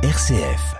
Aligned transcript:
RCF. 0.00 0.76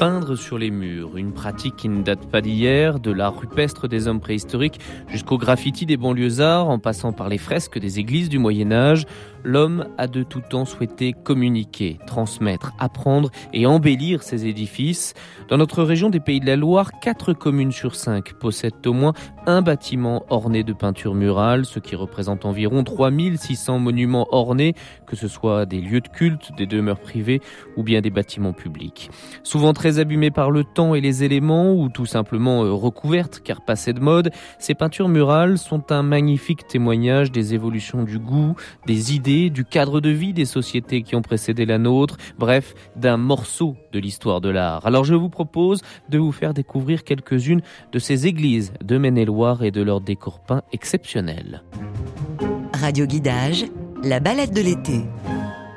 Peindre 0.00 0.34
sur 0.34 0.58
les 0.58 0.72
murs, 0.72 1.16
une 1.16 1.32
pratique 1.32 1.76
qui 1.76 1.88
ne 1.88 2.02
date 2.02 2.26
pas 2.28 2.40
d'hier, 2.40 2.98
de 2.98 3.12
l'art 3.12 3.38
rupestre 3.38 3.86
des 3.86 4.08
hommes 4.08 4.18
préhistoriques 4.18 4.80
jusqu'au 5.06 5.38
graffiti 5.38 5.86
des 5.86 5.96
banlieusards, 5.96 6.68
en 6.68 6.80
passant 6.80 7.12
par 7.12 7.28
les 7.28 7.38
fresques 7.38 7.78
des 7.78 8.00
églises 8.00 8.28
du 8.28 8.40
Moyen 8.40 8.72
Âge, 8.72 9.06
l'homme 9.44 9.86
a 9.98 10.06
de 10.06 10.22
tout 10.22 10.40
temps 10.40 10.64
souhaité 10.64 11.12
communiquer, 11.12 11.98
transmettre, 12.06 12.72
apprendre 12.78 13.30
et 13.52 13.66
embellir 13.66 14.22
ses 14.22 14.46
édifices. 14.46 15.14
Dans 15.48 15.56
notre 15.56 15.82
région 15.82 16.10
des 16.10 16.20
Pays 16.20 16.40
de 16.40 16.46
la 16.46 16.56
Loire, 16.56 16.92
quatre 17.00 17.32
communes 17.32 17.72
sur 17.72 17.94
cinq 17.94 18.34
possèdent 18.34 18.86
au 18.86 18.92
moins 18.92 19.12
un 19.46 19.62
bâtiment 19.62 20.24
orné 20.30 20.62
de 20.62 20.72
peinture 20.72 21.14
murale, 21.14 21.64
ce 21.64 21.78
qui 21.78 21.96
représente 21.96 22.44
environ 22.44 22.84
3600 22.84 23.78
monuments 23.78 24.28
ornés, 24.30 24.74
que 25.06 25.16
ce 25.16 25.28
soit 25.28 25.66
des 25.66 25.80
lieux 25.80 26.00
de 26.00 26.08
culte, 26.08 26.52
des 26.56 26.66
demeures 26.66 27.00
privées 27.00 27.40
ou 27.76 27.82
bien 27.82 28.00
des 28.00 28.10
bâtiments 28.10 28.52
publics. 28.52 29.10
Souvent 29.42 29.72
très 29.72 29.98
abîmées 29.98 30.30
par 30.30 30.50
le 30.50 30.64
temps 30.64 30.94
et 30.94 31.00
les 31.00 31.24
éléments 31.24 31.74
ou 31.74 31.88
tout 31.88 32.06
simplement 32.06 32.64
euh, 32.64 32.72
recouvertes 32.72 33.40
car 33.42 33.64
passées 33.64 33.92
de 33.92 34.00
mode, 34.00 34.30
ces 34.58 34.74
peintures 34.74 35.08
murales 35.08 35.58
sont 35.58 35.90
un 35.90 36.02
magnifique 36.02 36.66
témoignage 36.66 37.32
des 37.32 37.54
évolutions 37.54 38.04
du 38.04 38.18
goût, 38.18 38.54
des 38.86 39.14
idées 39.14 39.31
du 39.50 39.64
cadre 39.64 40.00
de 40.00 40.10
vie 40.10 40.32
des 40.32 40.44
sociétés 40.44 41.02
qui 41.02 41.16
ont 41.16 41.22
précédé 41.22 41.64
la 41.64 41.78
nôtre, 41.78 42.16
bref, 42.38 42.74
d'un 42.96 43.16
morceau 43.16 43.76
de 43.92 43.98
l'histoire 43.98 44.40
de 44.40 44.50
l'art. 44.50 44.86
Alors 44.86 45.04
je 45.04 45.14
vous 45.14 45.28
propose 45.28 45.82
de 46.08 46.18
vous 46.18 46.32
faire 46.32 46.54
découvrir 46.54 47.04
quelques-unes 47.04 47.62
de 47.92 47.98
ces 47.98 48.26
églises 48.26 48.72
de 48.82 48.98
Maine-et-Loire 48.98 49.62
et 49.64 49.70
de 49.70 49.82
leurs 49.82 50.00
décors 50.00 50.40
peints 50.40 50.62
exceptionnels. 50.72 51.62
Radio 52.74 53.06
Guidage, 53.06 53.64
la 54.02 54.20
balade 54.20 54.52
de 54.52 54.60
l'été. 54.60 55.04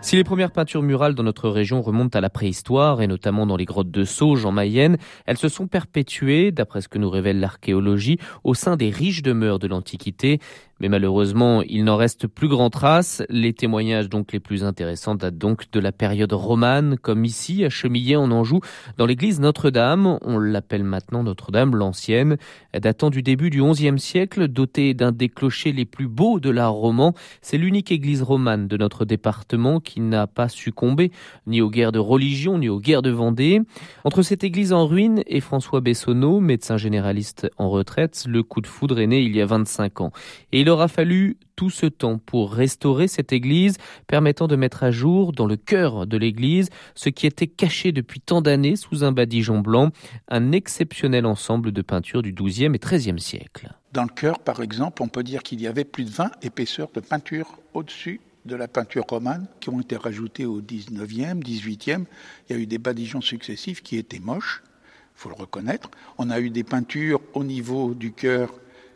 Si 0.05 0.15
les 0.15 0.23
premières 0.23 0.51
peintures 0.51 0.83
murales 0.83 1.15
dans 1.15 1.23
notre 1.23 1.49
région 1.49 1.81
remontent 1.81 2.15
à 2.15 2.21
la 2.21 2.29
préhistoire, 2.29 3.01
et 3.01 3.07
notamment 3.07 3.47
dans 3.47 3.57
les 3.57 3.65
grottes 3.65 3.89
de 3.89 4.03
Sauge 4.03 4.45
en 4.45 4.51
Mayenne, 4.51 4.97
elles 5.25 5.39
se 5.39 5.49
sont 5.49 5.65
perpétuées, 5.65 6.51
d'après 6.51 6.81
ce 6.81 6.87
que 6.87 6.99
nous 6.99 7.09
révèle 7.09 7.39
l'archéologie, 7.39 8.19
au 8.43 8.53
sein 8.53 8.77
des 8.77 8.91
riches 8.91 9.23
demeures 9.23 9.57
de 9.57 9.65
l'Antiquité. 9.65 10.39
Mais 10.81 10.89
malheureusement, 10.89 11.61
il 11.61 11.85
n'en 11.85 11.95
reste 11.95 12.27
plus 12.27 12.49
grand 12.49 12.69
trace. 12.69 13.23
Les 13.29 13.53
témoignages 13.53 14.09
donc 14.09 14.33
les 14.33 14.41
plus 14.41 14.65
intéressants 14.65 15.15
datent 15.15 15.37
donc 15.37 15.71
de 15.71 15.79
la 15.79 15.93
période 15.93 16.33
romane, 16.33 16.97
comme 16.97 17.23
ici 17.23 17.63
à 17.63 17.69
Chemillé 17.69 18.17
en 18.17 18.29
Anjou, 18.29 18.59
dans 18.97 19.05
l'église 19.05 19.39
Notre-Dame. 19.39 20.19
On 20.21 20.37
l'appelle 20.37 20.83
maintenant 20.83 21.23
Notre-Dame 21.23 21.75
l'ancienne, 21.75 22.35
datant 22.77 23.09
du 23.09 23.21
début 23.21 23.49
du 23.49 23.63
XIe 23.63 23.97
siècle, 23.97 24.49
dotée 24.49 24.93
d'un 24.93 25.13
des 25.13 25.29
clochers 25.29 25.71
les 25.71 25.85
plus 25.85 26.09
beaux 26.09 26.41
de 26.41 26.49
l'art 26.49 26.73
roman. 26.73 27.13
C'est 27.41 27.57
l'unique 27.57 27.91
église 27.91 28.21
romane 28.21 28.67
de 28.67 28.75
notre 28.75 29.05
département 29.05 29.79
qui 29.79 29.94
n'a 30.01 30.27
pas 30.27 30.49
succombé 30.49 31.11
ni 31.47 31.61
aux 31.61 31.69
guerres 31.69 31.91
de 31.91 31.99
religion 31.99 32.57
ni 32.57 32.69
aux 32.69 32.79
guerres 32.79 33.01
de 33.01 33.09
Vendée. 33.09 33.61
Entre 34.03 34.21
cette 34.21 34.43
église 34.43 34.73
en 34.73 34.85
ruine 34.85 35.23
et 35.27 35.41
François 35.41 35.81
Bessonneau, 35.81 36.39
médecin 36.39 36.77
généraliste 36.77 37.49
en 37.57 37.69
retraite, 37.69 38.25
le 38.27 38.43
coup 38.43 38.61
de 38.61 38.67
foudre 38.67 38.99
est 38.99 39.07
né 39.07 39.21
il 39.21 39.35
y 39.35 39.41
a 39.41 39.45
25 39.45 40.01
ans. 40.01 40.11
Et 40.51 40.61
il 40.61 40.69
aura 40.69 40.88
fallu 40.88 41.38
tout 41.55 41.69
ce 41.69 41.85
temps 41.85 42.17
pour 42.17 42.53
restaurer 42.53 43.07
cette 43.07 43.33
église, 43.33 43.77
permettant 44.07 44.47
de 44.47 44.55
mettre 44.55 44.83
à 44.83 44.91
jour 44.91 45.31
dans 45.31 45.45
le 45.45 45.55
cœur 45.55 46.05
de 46.05 46.17
l'église 46.17 46.69
ce 46.95 47.09
qui 47.09 47.27
était 47.27 47.47
caché 47.47 47.91
depuis 47.91 48.19
tant 48.19 48.41
d'années 48.41 48.75
sous 48.75 49.03
un 49.03 49.11
badigeon 49.11 49.59
blanc, 49.59 49.91
un 50.29 50.51
exceptionnel 50.51 51.25
ensemble 51.25 51.71
de 51.71 51.81
peintures 51.81 52.21
du 52.21 52.33
XIIe 52.33 52.71
et 52.73 52.79
XIIIe 52.79 53.19
siècle. 53.19 53.71
Dans 53.93 54.03
le 54.03 54.09
cœur, 54.09 54.39
par 54.39 54.61
exemple, 54.61 55.01
on 55.01 55.07
peut 55.07 55.23
dire 55.23 55.41
qu'il 55.41 55.61
y 55.61 55.67
avait 55.67 55.85
plus 55.85 56.03
de 56.03 56.09
20 56.09 56.31
épaisseurs 56.41 56.89
de 56.93 56.99
peinture 56.99 57.59
au-dessus 57.73 58.19
de 58.45 58.56
la 58.56 58.67
peinture 58.67 59.06
romane 59.09 59.47
qui 59.59 59.69
ont 59.69 59.81
été 59.81 59.95
rajoutées 59.95 60.45
au 60.45 60.61
19e, 60.61 61.44
18e. 61.44 62.06
Il 62.50 62.56
y 62.56 62.59
a 62.59 62.61
eu 62.61 62.67
des 62.67 62.78
badigeons 62.78 63.22
successifs 63.22 63.81
qui 63.81 63.97
étaient 63.97 64.19
moches, 64.19 64.63
il 64.66 65.22
faut 65.22 65.29
le 65.29 65.35
reconnaître. 65.35 65.89
On 66.17 66.29
a 66.29 66.39
eu 66.39 66.50
des 66.50 66.63
peintures 66.63 67.22
au 67.33 67.44
niveau 67.44 67.94
du 67.94 68.11
cœur 68.11 68.53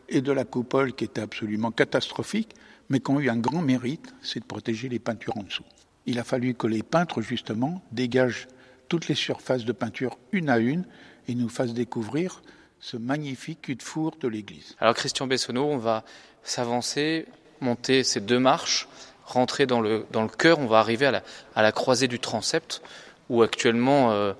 et 0.08 0.20
de 0.20 0.32
la 0.32 0.44
coupole 0.44 0.92
qui 0.92 1.04
étaient 1.04 1.20
absolument 1.20 1.70
catastrophiques, 1.70 2.54
mais 2.88 3.00
qui 3.00 3.10
ont 3.10 3.20
eu 3.20 3.28
un 3.28 3.36
grand 3.36 3.62
mérite, 3.62 4.14
c'est 4.22 4.40
de 4.40 4.44
protéger 4.44 4.88
les 4.88 4.98
peintures 4.98 5.36
en 5.36 5.42
dessous. 5.42 5.64
Il 6.06 6.18
a 6.18 6.24
fallu 6.24 6.54
que 6.54 6.66
les 6.66 6.82
peintres, 6.82 7.22
justement, 7.22 7.82
dégagent 7.92 8.48
toutes 8.88 9.08
les 9.08 9.14
surfaces 9.14 9.64
de 9.64 9.72
peinture 9.72 10.18
une 10.32 10.48
à 10.48 10.58
une 10.58 10.84
et 11.28 11.34
nous 11.34 11.48
fassent 11.48 11.74
découvrir 11.74 12.42
ce 12.80 12.96
magnifique 12.96 13.62
cul 13.62 13.76
de 13.76 13.82
four 13.82 14.16
de 14.20 14.26
l'église. 14.26 14.74
Alors 14.80 14.94
Christian 14.94 15.26
Bessonneau, 15.26 15.64
on 15.64 15.76
va 15.76 16.04
s'avancer, 16.42 17.26
monter 17.60 18.02
ces 18.02 18.20
deux 18.20 18.38
marches, 18.38 18.88
rentrer 19.32 19.66
dans 19.66 19.80
le, 19.80 20.06
dans 20.12 20.22
le 20.22 20.28
cœur, 20.28 20.58
on 20.58 20.66
va 20.66 20.78
arriver 20.78 21.06
à 21.06 21.10
la, 21.10 21.22
à 21.54 21.62
la 21.62 21.72
croisée 21.72 22.08
du 22.08 22.18
transept, 22.18 22.82
où 23.28 23.42
actuellement 23.42 24.12
euh, 24.12 24.32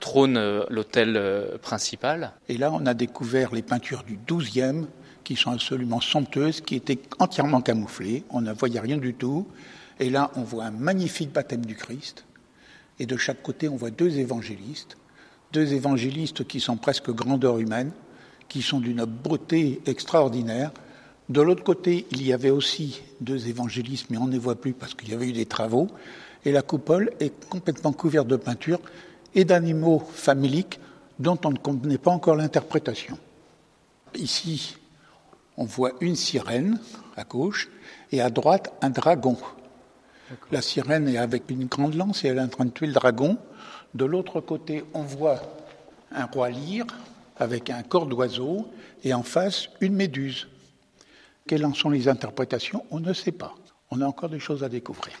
trône 0.00 0.36
euh, 0.36 0.64
l'hôtel 0.70 1.16
euh, 1.16 1.58
principal. 1.58 2.32
Et 2.48 2.56
là, 2.56 2.70
on 2.72 2.86
a 2.86 2.94
découvert 2.94 3.54
les 3.54 3.62
peintures 3.62 4.04
du 4.04 4.16
12e, 4.16 4.86
qui 5.24 5.36
sont 5.36 5.50
absolument 5.50 6.00
somptueuses, 6.00 6.60
qui 6.60 6.74
étaient 6.74 7.00
entièrement 7.18 7.60
camouflées. 7.60 8.24
On 8.30 8.40
ne 8.40 8.52
voyait 8.52 8.80
rien 8.80 8.96
du 8.96 9.14
tout. 9.14 9.46
Et 10.00 10.10
là, 10.10 10.30
on 10.36 10.42
voit 10.42 10.64
un 10.64 10.70
magnifique 10.70 11.32
baptême 11.32 11.66
du 11.66 11.74
Christ. 11.74 12.24
Et 12.98 13.06
de 13.06 13.16
chaque 13.16 13.42
côté, 13.42 13.68
on 13.68 13.76
voit 13.76 13.90
deux 13.90 14.18
évangélistes. 14.18 14.96
Deux 15.52 15.74
évangélistes 15.74 16.46
qui 16.46 16.60
sont 16.60 16.76
presque 16.76 17.10
grandeur 17.10 17.58
humaine, 17.58 17.92
qui 18.48 18.62
sont 18.62 18.80
d'une 18.80 19.04
beauté 19.04 19.80
extraordinaire. 19.86 20.70
De 21.28 21.42
l'autre 21.42 21.62
côté, 21.62 22.06
il 22.10 22.22
y 22.26 22.32
avait 22.32 22.50
aussi 22.50 23.02
deux 23.20 23.48
évangélistes, 23.48 24.06
mais 24.08 24.16
on 24.16 24.26
ne 24.26 24.32
les 24.32 24.38
voit 24.38 24.54
plus 24.58 24.72
parce 24.72 24.94
qu'il 24.94 25.10
y 25.10 25.14
avait 25.14 25.28
eu 25.28 25.32
des 25.32 25.46
travaux. 25.46 25.88
Et 26.44 26.52
la 26.52 26.62
coupole 26.62 27.12
est 27.20 27.48
complètement 27.48 27.92
couverte 27.92 28.26
de 28.26 28.36
peinture 28.36 28.80
et 29.34 29.44
d'animaux 29.44 30.02
faméliques 30.12 30.80
dont 31.18 31.38
on 31.44 31.50
ne 31.50 31.58
connaît 31.58 31.98
pas 31.98 32.12
encore 32.12 32.36
l'interprétation. 32.36 33.18
Ici, 34.14 34.76
on 35.58 35.64
voit 35.64 35.92
une 36.00 36.16
sirène 36.16 36.80
à 37.16 37.24
gauche 37.24 37.68
et 38.10 38.22
à 38.22 38.30
droite 38.30 38.72
un 38.80 38.90
dragon. 38.90 39.36
La 40.50 40.62
sirène 40.62 41.08
est 41.08 41.18
avec 41.18 41.50
une 41.50 41.66
grande 41.66 41.94
lance 41.94 42.24
et 42.24 42.28
elle 42.28 42.38
est 42.38 42.42
en 42.42 42.48
train 42.48 42.64
de 42.64 42.70
tuer 42.70 42.86
le 42.86 42.92
dragon. 42.92 43.36
De 43.94 44.04
l'autre 44.04 44.40
côté, 44.40 44.84
on 44.94 45.02
voit 45.02 45.42
un 46.10 46.24
roi 46.24 46.48
lyre 46.48 46.86
avec 47.36 47.68
un 47.68 47.82
corps 47.82 48.06
d'oiseau 48.06 48.68
et 49.04 49.12
en 49.12 49.22
face 49.22 49.68
une 49.80 49.94
méduse. 49.94 50.48
Quelles 51.48 51.66
en 51.66 51.74
sont 51.74 51.90
les 51.90 52.06
interprétations 52.06 52.84
On 52.92 53.00
ne 53.00 53.12
sait 53.12 53.32
pas. 53.32 53.54
On 53.90 54.00
a 54.00 54.06
encore 54.06 54.28
des 54.28 54.38
choses 54.38 54.62
à 54.62 54.68
découvrir. 54.68 55.14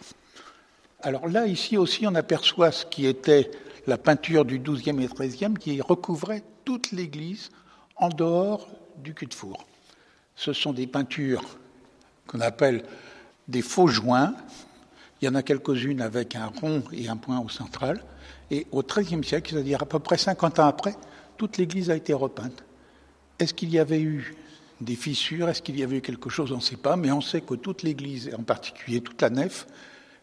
Alors 1.00 1.26
là, 1.26 1.46
ici 1.46 1.76
aussi, 1.76 2.06
on 2.06 2.14
aperçoit 2.14 2.70
ce 2.70 2.86
qui 2.86 3.06
était 3.06 3.50
la 3.88 3.98
peinture 3.98 4.44
du 4.44 4.60
XIIe 4.60 5.02
et 5.02 5.08
XIIIe 5.08 5.54
qui 5.54 5.80
recouvrait 5.80 6.44
toute 6.64 6.92
l'église 6.92 7.50
en 7.96 8.10
dehors 8.10 8.68
du 9.02 9.14
cul 9.14 9.26
de 9.26 9.34
four 9.34 9.64
ce 10.38 10.52
sont 10.52 10.72
des 10.72 10.86
peintures 10.86 11.42
qu'on 12.28 12.40
appelle 12.40 12.84
des 13.48 13.60
faux 13.60 13.88
joints. 13.88 14.34
Il 15.20 15.24
y 15.24 15.28
en 15.28 15.34
a 15.34 15.42
quelques-unes 15.42 16.00
avec 16.00 16.36
un 16.36 16.46
rond 16.46 16.84
et 16.92 17.08
un 17.08 17.16
point 17.16 17.40
au 17.40 17.48
central. 17.48 18.04
Et 18.50 18.66
au 18.70 18.82
XIIIe 18.82 19.24
siècle, 19.24 19.52
c'est-à-dire 19.52 19.82
à 19.82 19.86
peu 19.86 19.98
près 19.98 20.16
50 20.16 20.60
ans 20.60 20.68
après, 20.68 20.94
toute 21.36 21.58
l'église 21.58 21.90
a 21.90 21.96
été 21.96 22.14
repeinte. 22.14 22.62
Est-ce 23.40 23.52
qu'il 23.52 23.70
y 23.70 23.80
avait 23.80 24.00
eu 24.00 24.36
des 24.80 24.96
fissures 24.96 25.48
Est-ce 25.48 25.62
qu'il 25.62 25.78
y 25.78 25.82
avait 25.82 26.00
quelque 26.00 26.30
chose 26.30 26.52
On 26.52 26.56
ne 26.56 26.62
sait 26.62 26.76
pas, 26.76 26.96
mais 26.96 27.10
on 27.10 27.20
sait 27.20 27.40
que 27.40 27.54
toute 27.54 27.82
l'église, 27.82 28.28
et 28.28 28.34
en 28.34 28.42
particulier 28.42 29.00
toute 29.00 29.20
la 29.22 29.30
nef, 29.30 29.66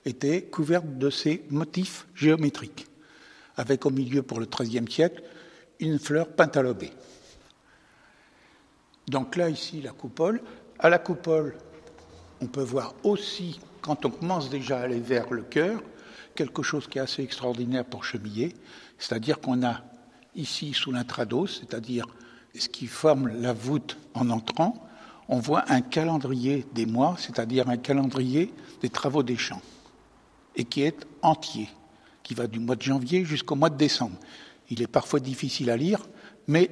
était 0.05 0.43
couverte 0.43 0.97
de 0.97 1.09
ces 1.09 1.43
motifs 1.49 2.07
géométriques, 2.15 2.87
avec 3.57 3.85
au 3.85 3.89
milieu, 3.89 4.21
pour 4.21 4.39
le 4.39 4.45
XIIIe 4.45 4.89
siècle, 4.89 5.23
une 5.79 5.99
fleur 5.99 6.27
pentalobée. 6.27 6.91
Donc 9.07 9.35
là, 9.35 9.49
ici, 9.49 9.81
la 9.81 9.91
coupole. 9.91 10.41
À 10.79 10.89
la 10.89 10.99
coupole, 10.99 11.57
on 12.41 12.47
peut 12.47 12.63
voir 12.63 12.95
aussi, 13.03 13.59
quand 13.81 14.05
on 14.05 14.09
commence 14.09 14.49
déjà 14.49 14.79
à 14.79 14.83
aller 14.83 14.99
vers 14.99 15.31
le 15.31 15.43
cœur, 15.43 15.81
quelque 16.35 16.63
chose 16.63 16.87
qui 16.87 16.97
est 16.97 17.01
assez 17.01 17.23
extraordinaire 17.23 17.85
pour 17.85 18.03
chemiller, 18.03 18.53
c'est-à-dire 18.97 19.39
qu'on 19.39 19.63
a 19.65 19.81
ici, 20.35 20.73
sous 20.73 20.91
l'intrados, 20.91 21.59
c'est-à-dire 21.59 22.05
ce 22.59 22.69
qui 22.69 22.87
forme 22.87 23.27
la 23.27 23.53
voûte 23.53 23.97
en 24.13 24.29
entrant, 24.29 24.85
on 25.27 25.39
voit 25.39 25.65
un 25.69 25.81
calendrier 25.81 26.65
des 26.73 26.85
mois, 26.85 27.15
c'est-à-dire 27.17 27.69
un 27.69 27.77
calendrier 27.77 28.53
des 28.81 28.89
travaux 28.89 29.23
des 29.23 29.37
champs, 29.37 29.61
et 30.55 30.65
qui 30.65 30.81
est 30.81 31.05
entier, 31.21 31.69
qui 32.23 32.33
va 32.33 32.47
du 32.47 32.59
mois 32.59 32.75
de 32.75 32.81
janvier 32.81 33.25
jusqu'au 33.25 33.55
mois 33.55 33.69
de 33.69 33.77
décembre. 33.77 34.17
Il 34.69 34.81
est 34.81 34.87
parfois 34.87 35.19
difficile 35.19 35.69
à 35.69 35.77
lire, 35.77 35.99
mais 36.47 36.69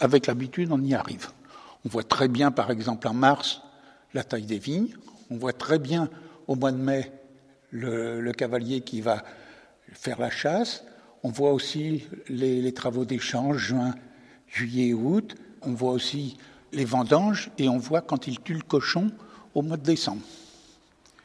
avec 0.00 0.26
l'habitude, 0.26 0.70
on 0.72 0.82
y 0.82 0.94
arrive. 0.94 1.28
On 1.84 1.88
voit 1.88 2.02
très 2.02 2.28
bien, 2.28 2.50
par 2.50 2.70
exemple, 2.70 3.08
en 3.08 3.14
mars, 3.14 3.62
la 4.12 4.24
taille 4.24 4.46
des 4.46 4.58
vignes. 4.58 4.94
On 5.30 5.36
voit 5.36 5.52
très 5.52 5.78
bien, 5.78 6.08
au 6.46 6.54
mois 6.54 6.72
de 6.72 6.78
mai, 6.78 7.12
le, 7.70 8.32
cavalier 8.32 8.80
qui 8.80 9.00
va 9.00 9.22
faire 9.92 10.20
la 10.20 10.30
chasse. 10.30 10.84
On 11.22 11.30
voit 11.30 11.52
aussi 11.52 12.04
les, 12.28 12.72
travaux 12.72 13.04
d'échange, 13.04 13.58
juin, 13.58 13.94
juillet 14.48 14.88
et 14.88 14.94
août. 14.94 15.34
on 15.62 15.72
voit 15.72 15.92
aussi 15.92 16.36
les 16.72 16.84
vendanges 16.84 17.50
et 17.58 17.68
on 17.68 17.78
voit 17.78 18.00
quand 18.00 18.26
ils 18.26 18.40
tuent 18.40 18.54
le 18.54 18.60
cochon 18.60 19.10
au 19.54 19.62
mois 19.62 19.76
de 19.76 19.82
décembre. 19.82 20.22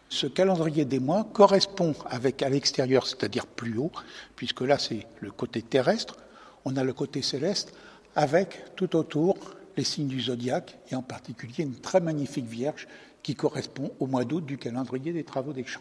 Ce 0.09 0.27
calendrier 0.27 0.83
des 0.85 0.99
mois 0.99 1.23
correspond 1.23 1.95
avec 2.05 2.41
à 2.43 2.49
l'extérieur, 2.49 3.07
c'est-à-dire 3.07 3.47
plus 3.47 3.77
haut, 3.77 3.91
puisque 4.35 4.61
là 4.61 4.77
c'est 4.77 5.07
le 5.19 5.31
côté 5.31 5.61
terrestre, 5.61 6.17
on 6.65 6.75
a 6.75 6.83
le 6.83 6.93
côté 6.93 7.21
céleste, 7.21 7.73
avec 8.15 8.75
tout 8.75 8.95
autour 8.95 9.37
les 9.77 9.85
signes 9.85 10.07
du 10.07 10.19
zodiaque, 10.19 10.77
et 10.91 10.95
en 10.95 11.01
particulier 11.01 11.63
une 11.63 11.79
très 11.79 12.01
magnifique 12.01 12.45
Vierge 12.45 12.87
qui 13.23 13.35
correspond 13.35 13.91
au 13.99 14.07
mois 14.07 14.25
d'août 14.25 14.45
du 14.45 14.57
calendrier 14.57 15.13
des 15.13 15.23
travaux 15.23 15.53
des 15.53 15.65
champs. 15.65 15.79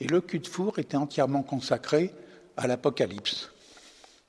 Et 0.00 0.06
le 0.06 0.20
cul 0.20 0.40
de 0.40 0.48
four 0.48 0.78
était 0.78 0.96
entièrement 0.96 1.42
consacré 1.42 2.12
à 2.56 2.66
l'Apocalypse. 2.66 3.50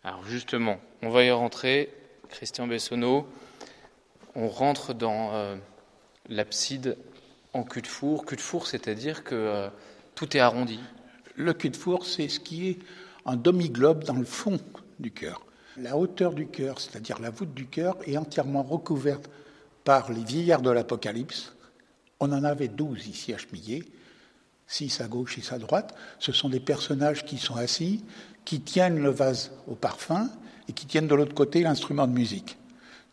Alors 0.04 0.26
justement, 0.26 0.78
on 1.02 1.10
va 1.10 1.24
y 1.24 1.32
rentrer, 1.32 1.90
Christian 2.30 2.68
Bessonneau. 2.68 3.28
On 4.36 4.48
rentre 4.48 4.94
dans 4.94 5.34
euh, 5.34 5.56
l'abside 6.30 6.98
en 7.54 7.64
cul 7.64 7.82
de 7.82 7.88
four. 7.88 8.26
Cul 8.26 8.36
de 8.36 8.42
four, 8.42 8.68
c'est-à-dire 8.68 9.24
que 9.24 9.36
euh, 9.36 9.70
tout 10.16 10.38
est 10.38 10.40
arrondi. 10.40 10.80
Le 11.36 11.54
cul 11.54 11.72
de 11.72 11.76
four, 11.76 12.06
c'est 12.06 12.30
ce 12.30 12.40
qui 12.40 12.70
est 12.70 12.80
un 13.26 13.36
demi-globe 13.36 14.04
dans 14.04 14.14
le 14.14 14.26
fond 14.26 14.60
du 15.00 15.12
cœur. 15.12 15.46
La 15.78 15.98
hauteur 15.98 16.34
du 16.34 16.48
cœur, 16.48 16.80
c'est-à-dire 16.80 17.20
la 17.20 17.30
voûte 17.30 17.54
du 17.54 17.66
cœur, 17.66 17.98
est 18.06 18.18
entièrement 18.18 18.64
recouverte 18.64 19.30
par 19.84 20.12
les 20.12 20.24
vieillards 20.24 20.62
de 20.62 20.70
l'Apocalypse. 20.70 21.54
On 22.20 22.32
en 22.32 22.44
avait 22.44 22.68
douze 22.68 23.08
ici 23.08 23.34
à 23.34 23.38
Chemillé, 23.38 23.86
six 24.68 25.02
à 25.02 25.08
gauche, 25.08 25.36
six 25.36 25.52
à 25.52 25.58
droite. 25.58 25.96
Ce 26.20 26.32
sont 26.32 26.50
des 26.50 26.60
personnages 26.60 27.26
qui 27.26 27.38
sont 27.38 27.56
assis, 27.56 28.04
qui 28.46 28.62
tiennent 28.62 29.02
le 29.02 29.10
vase 29.10 29.52
au 29.68 29.76
parfum 29.76 30.30
et 30.70 30.72
qui 30.72 30.86
tiennent 30.86 31.08
de 31.08 31.16
l'autre 31.16 31.34
côté 31.34 31.64
l'instrument 31.64 32.08
de 32.08 32.14
musique. 32.14 32.58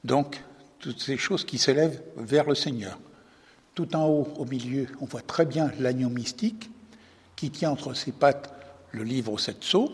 Donc, 0.05 0.43
toutes 0.79 1.01
ces 1.01 1.17
choses 1.17 1.45
qui 1.45 1.57
s'élèvent 1.57 2.03
vers 2.17 2.45
le 2.45 2.55
Seigneur. 2.55 2.99
Tout 3.75 3.97
en 3.97 4.07
haut, 4.07 4.29
au 4.37 4.45
milieu, 4.45 4.87
on 5.01 5.07
voit 5.07 5.23
très 5.23 5.47
bien 5.47 5.73
l'agneau 5.81 6.11
mystique 6.11 6.71
qui 7.35 7.51
tient 7.51 7.71
entre 7.71 7.95
ses 7.95 8.13
pattes 8.13 8.53
le 8.93 9.03
livre 9.05 9.33
aux 9.33 9.39
sept 9.39 9.65
sceaux. 9.65 9.93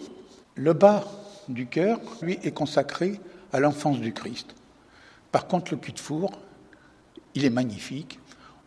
Le 0.56 0.72
bas 0.72 1.04
du 1.48 1.66
cœur, 1.66 2.00
lui, 2.20 2.38
est 2.42 2.52
consacré 2.52 3.20
à 3.52 3.60
l'enfance 3.60 4.00
du 4.00 4.12
Christ. 4.12 4.54
Par 5.30 5.46
contre, 5.46 5.72
le 5.72 5.78
cul 5.78 5.92
de 5.92 6.00
four, 6.00 6.32
il 7.34 7.44
est 7.44 7.50
magnifique. 7.50 8.18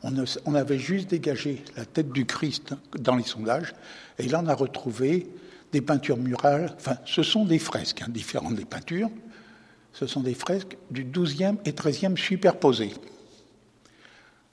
On, 0.04 0.56
avait 0.56 0.78
juste 0.78 1.10
dégagé 1.10 1.64
la 1.76 1.86
tête 1.86 2.12
du 2.12 2.26
Christ 2.26 2.76
dans 2.98 3.16
les 3.16 3.24
sondages, 3.24 3.74
et 4.20 4.28
là 4.28 4.40
on 4.44 4.48
a 4.48 4.54
retrouvé 4.54 5.28
des 5.72 5.82
peintures 5.82 6.18
murales, 6.18 6.74
enfin 6.78 6.98
ce 7.06 7.24
sont 7.24 7.46
des 7.46 7.60
fresques, 7.60 8.02
hein, 8.02 8.10
différentes 8.10 8.56
des 8.56 8.66
peintures, 8.66 9.10
ce 9.94 10.08
sont 10.08 10.22
des 10.22 10.34
fresques 10.34 10.78
du 10.92 11.06
XIIe 11.06 11.56
et 11.66 11.74
XIIIe 11.74 12.18
superposées. 12.18 12.94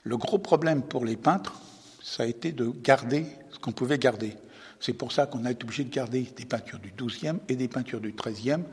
Le 0.05 0.17
gros 0.17 0.38
problème 0.38 0.82
pour 0.82 1.05
les 1.05 1.17
peintres, 1.17 1.61
ça 2.03 2.25
a 2.25 2.26
été 2.26 2.53
de 2.53 2.73
garder 2.82 3.26
ce 3.50 3.59
qu'on 3.59 3.73
pouvait 3.73 3.99
garder. 3.99 4.37
C'est 4.81 4.93
pour 4.93 5.12
ça 5.12 5.26
qu'on 5.26 5.44
a 5.44 5.53
été 5.53 5.62
obligé 5.62 5.85
de 5.85 5.94
garder 5.94 6.26
des 6.37 6.44
peintures 6.44 6.81
du 6.81 6.93
XIIe 6.97 7.38
et 7.49 7.55
des 7.55 7.69
peintures 7.69 8.00
du 8.00 8.12
XIIIe. 8.12 8.65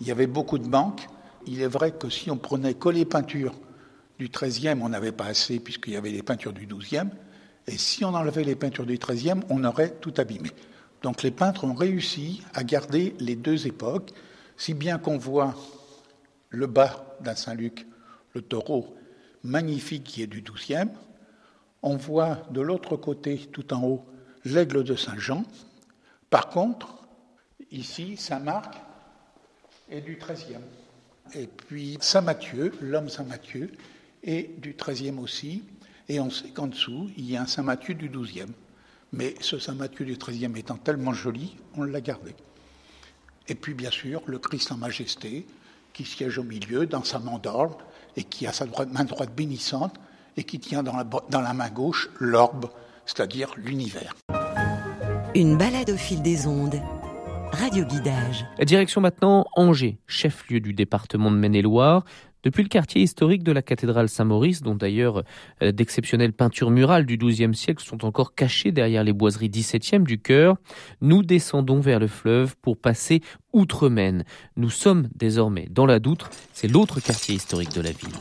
Il 0.00 0.08
y 0.08 0.10
avait 0.10 0.26
beaucoup 0.26 0.58
de 0.58 0.66
manques. 0.66 1.06
Il 1.46 1.62
est 1.62 1.68
vrai 1.68 1.92
que 1.92 2.10
si 2.10 2.30
on 2.30 2.36
prenait 2.36 2.74
que 2.74 2.88
les 2.88 3.04
peintures 3.04 3.54
du 4.18 4.28
XIIIe, 4.28 4.78
on 4.80 4.88
n'avait 4.88 5.12
pas 5.12 5.26
assez 5.26 5.60
puisqu'il 5.60 5.92
y 5.92 5.96
avait 5.96 6.10
les 6.10 6.22
peintures 6.22 6.52
du 6.52 6.66
XIIe. 6.66 7.08
Et 7.68 7.78
si 7.78 8.04
on 8.04 8.14
enlevait 8.14 8.44
les 8.44 8.56
peintures 8.56 8.86
du 8.86 8.98
XIIIe, 8.98 9.40
on 9.48 9.62
aurait 9.62 9.94
tout 10.00 10.14
abîmé. 10.16 10.50
Donc 11.04 11.22
les 11.22 11.30
peintres 11.30 11.64
ont 11.64 11.74
réussi 11.74 12.42
à 12.54 12.64
garder 12.64 13.14
les 13.20 13.36
deux 13.36 13.66
époques, 13.66 14.12
si 14.56 14.72
bien 14.72 14.96
qu'on 14.96 15.18
voit 15.18 15.54
le 16.48 16.66
bas 16.66 17.18
d'un 17.20 17.34
Saint-Luc, 17.34 17.86
le 18.32 18.40
taureau, 18.40 18.96
magnifique 19.42 20.04
qui 20.04 20.22
est 20.22 20.26
du 20.26 20.40
XIIe. 20.40 20.88
On 21.82 21.96
voit 21.96 22.46
de 22.52 22.62
l'autre 22.62 22.96
côté, 22.96 23.36
tout 23.52 23.74
en 23.74 23.84
haut, 23.84 24.06
l'aigle 24.46 24.82
de 24.82 24.96
Saint-Jean. 24.96 25.44
Par 26.30 26.48
contre, 26.48 27.06
ici, 27.70 28.16
Saint-Marc 28.16 28.74
est 29.90 30.00
du 30.00 30.16
XIIIe. 30.16 30.56
Et 31.34 31.46
puis 31.46 31.98
Saint-Matthieu, 32.00 32.72
l'homme 32.80 33.10
Saint-Matthieu, 33.10 33.70
est 34.22 34.58
du 34.58 34.74
XIIIe 34.74 35.18
aussi. 35.18 35.64
Et 36.08 36.18
on 36.18 36.30
sait 36.30 36.48
qu'en 36.48 36.68
dessous, 36.68 37.10
il 37.18 37.30
y 37.30 37.36
a 37.36 37.42
un 37.42 37.46
Saint-Matthieu 37.46 37.92
du 37.92 38.08
XIIe. 38.08 38.46
Mais 39.16 39.34
ce 39.40 39.58
Saint-Matthieu 39.58 40.04
du 40.04 40.16
XIIIe 40.16 40.50
étant 40.56 40.76
tellement 40.76 41.12
joli, 41.12 41.56
on 41.76 41.84
l'a 41.84 42.00
gardé. 42.00 42.34
Et 43.48 43.54
puis, 43.54 43.74
bien 43.74 43.90
sûr, 43.90 44.22
le 44.26 44.38
Christ 44.38 44.72
en 44.72 44.76
majesté, 44.76 45.46
qui 45.92 46.04
siège 46.04 46.38
au 46.38 46.42
milieu 46.42 46.86
dans 46.86 47.04
sa 47.04 47.20
main 47.20 47.38
d'or 47.38 47.78
et 48.16 48.24
qui 48.24 48.46
a 48.46 48.52
sa 48.52 48.66
main 48.66 49.04
droite 49.04 49.34
bénissante 49.34 49.94
et 50.36 50.42
qui 50.42 50.58
tient 50.58 50.82
dans 50.82 50.96
la, 50.96 51.04
dans 51.04 51.40
la 51.40 51.52
main 51.52 51.70
gauche 51.70 52.10
l'orbe, 52.18 52.66
c'est-à-dire 53.06 53.54
l'univers. 53.56 54.14
Une 55.36 55.56
balade 55.56 55.90
au 55.90 55.96
fil 55.96 56.20
des 56.20 56.48
ondes. 56.48 56.80
Radio 57.52 57.84
Guidage. 57.84 58.44
Direction 58.60 59.00
maintenant 59.00 59.46
Angers, 59.54 59.98
chef-lieu 60.08 60.58
du 60.58 60.72
département 60.72 61.30
de 61.30 61.36
Maine-et-Loire. 61.36 62.04
Depuis 62.44 62.62
le 62.62 62.68
quartier 62.68 63.00
historique 63.00 63.42
de 63.42 63.52
la 63.52 63.62
cathédrale 63.62 64.10
Saint-Maurice, 64.10 64.60
dont 64.60 64.74
d'ailleurs 64.74 65.24
euh, 65.62 65.72
d'exceptionnelles 65.72 66.34
peintures 66.34 66.70
murales 66.70 67.06
du 67.06 67.16
XIIe 67.16 67.54
siècle 67.54 67.82
sont 67.82 68.04
encore 68.04 68.34
cachées 68.34 68.70
derrière 68.70 69.02
les 69.02 69.14
boiseries 69.14 69.48
XVIIe 69.48 70.04
du 70.04 70.18
chœur, 70.18 70.56
nous 71.00 71.22
descendons 71.22 71.80
vers 71.80 71.98
le 71.98 72.06
fleuve 72.06 72.54
pour 72.60 72.76
passer 72.76 73.22
outre-Maine. 73.54 74.24
Nous 74.56 74.68
sommes 74.68 75.08
désormais 75.14 75.68
dans 75.70 75.86
la 75.86 76.00
Doutre, 76.00 76.28
c'est 76.52 76.68
l'autre 76.68 77.00
quartier 77.00 77.34
historique 77.34 77.74
de 77.74 77.80
la 77.80 77.92
ville. 77.92 78.12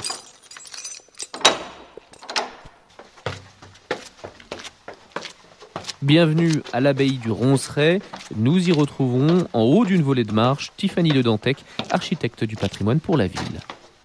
Bienvenue 6.02 6.62
à 6.72 6.80
l'abbaye 6.80 7.18
du 7.18 7.32
Ronceret. 7.32 8.02
Nous 8.38 8.70
y 8.70 8.72
retrouvons 8.72 9.48
en 9.52 9.62
haut 9.62 9.86
d'une 9.86 10.02
volée 10.02 10.24
de 10.24 10.34
marche 10.34 10.72
Tiffany 10.78 11.10
de 11.10 11.22
Dantec, 11.22 11.58
architecte 11.92 12.46
du 12.46 12.56
patrimoine 12.56 13.02
pour 13.02 13.18
la 13.18 13.28
ville. 13.28 13.60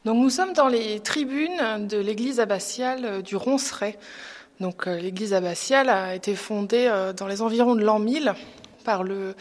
Donc 0.04 0.16
nous 0.16 0.30
sommes 0.30 0.52
dans 0.52 0.68
les 0.68 1.00
tribunes 1.00 1.86
de 1.86 1.98
l'église 1.98 2.40
abbatiale 2.40 3.22
du 3.22 3.36
Ronceret. 3.36 3.98
Donc 4.60 4.86
euh, 4.86 4.96
l'église 4.96 5.34
abbatiale 5.34 5.88
a 5.88 6.14
été 6.14 6.34
fondée 6.34 6.86
euh, 6.88 7.12
dans 7.12 7.26
les 7.26 7.42
environs 7.42 7.74
de 7.74 7.84
l'an 7.84 7.98
1000 7.98 8.34
par 8.84 9.02
le 9.02 9.34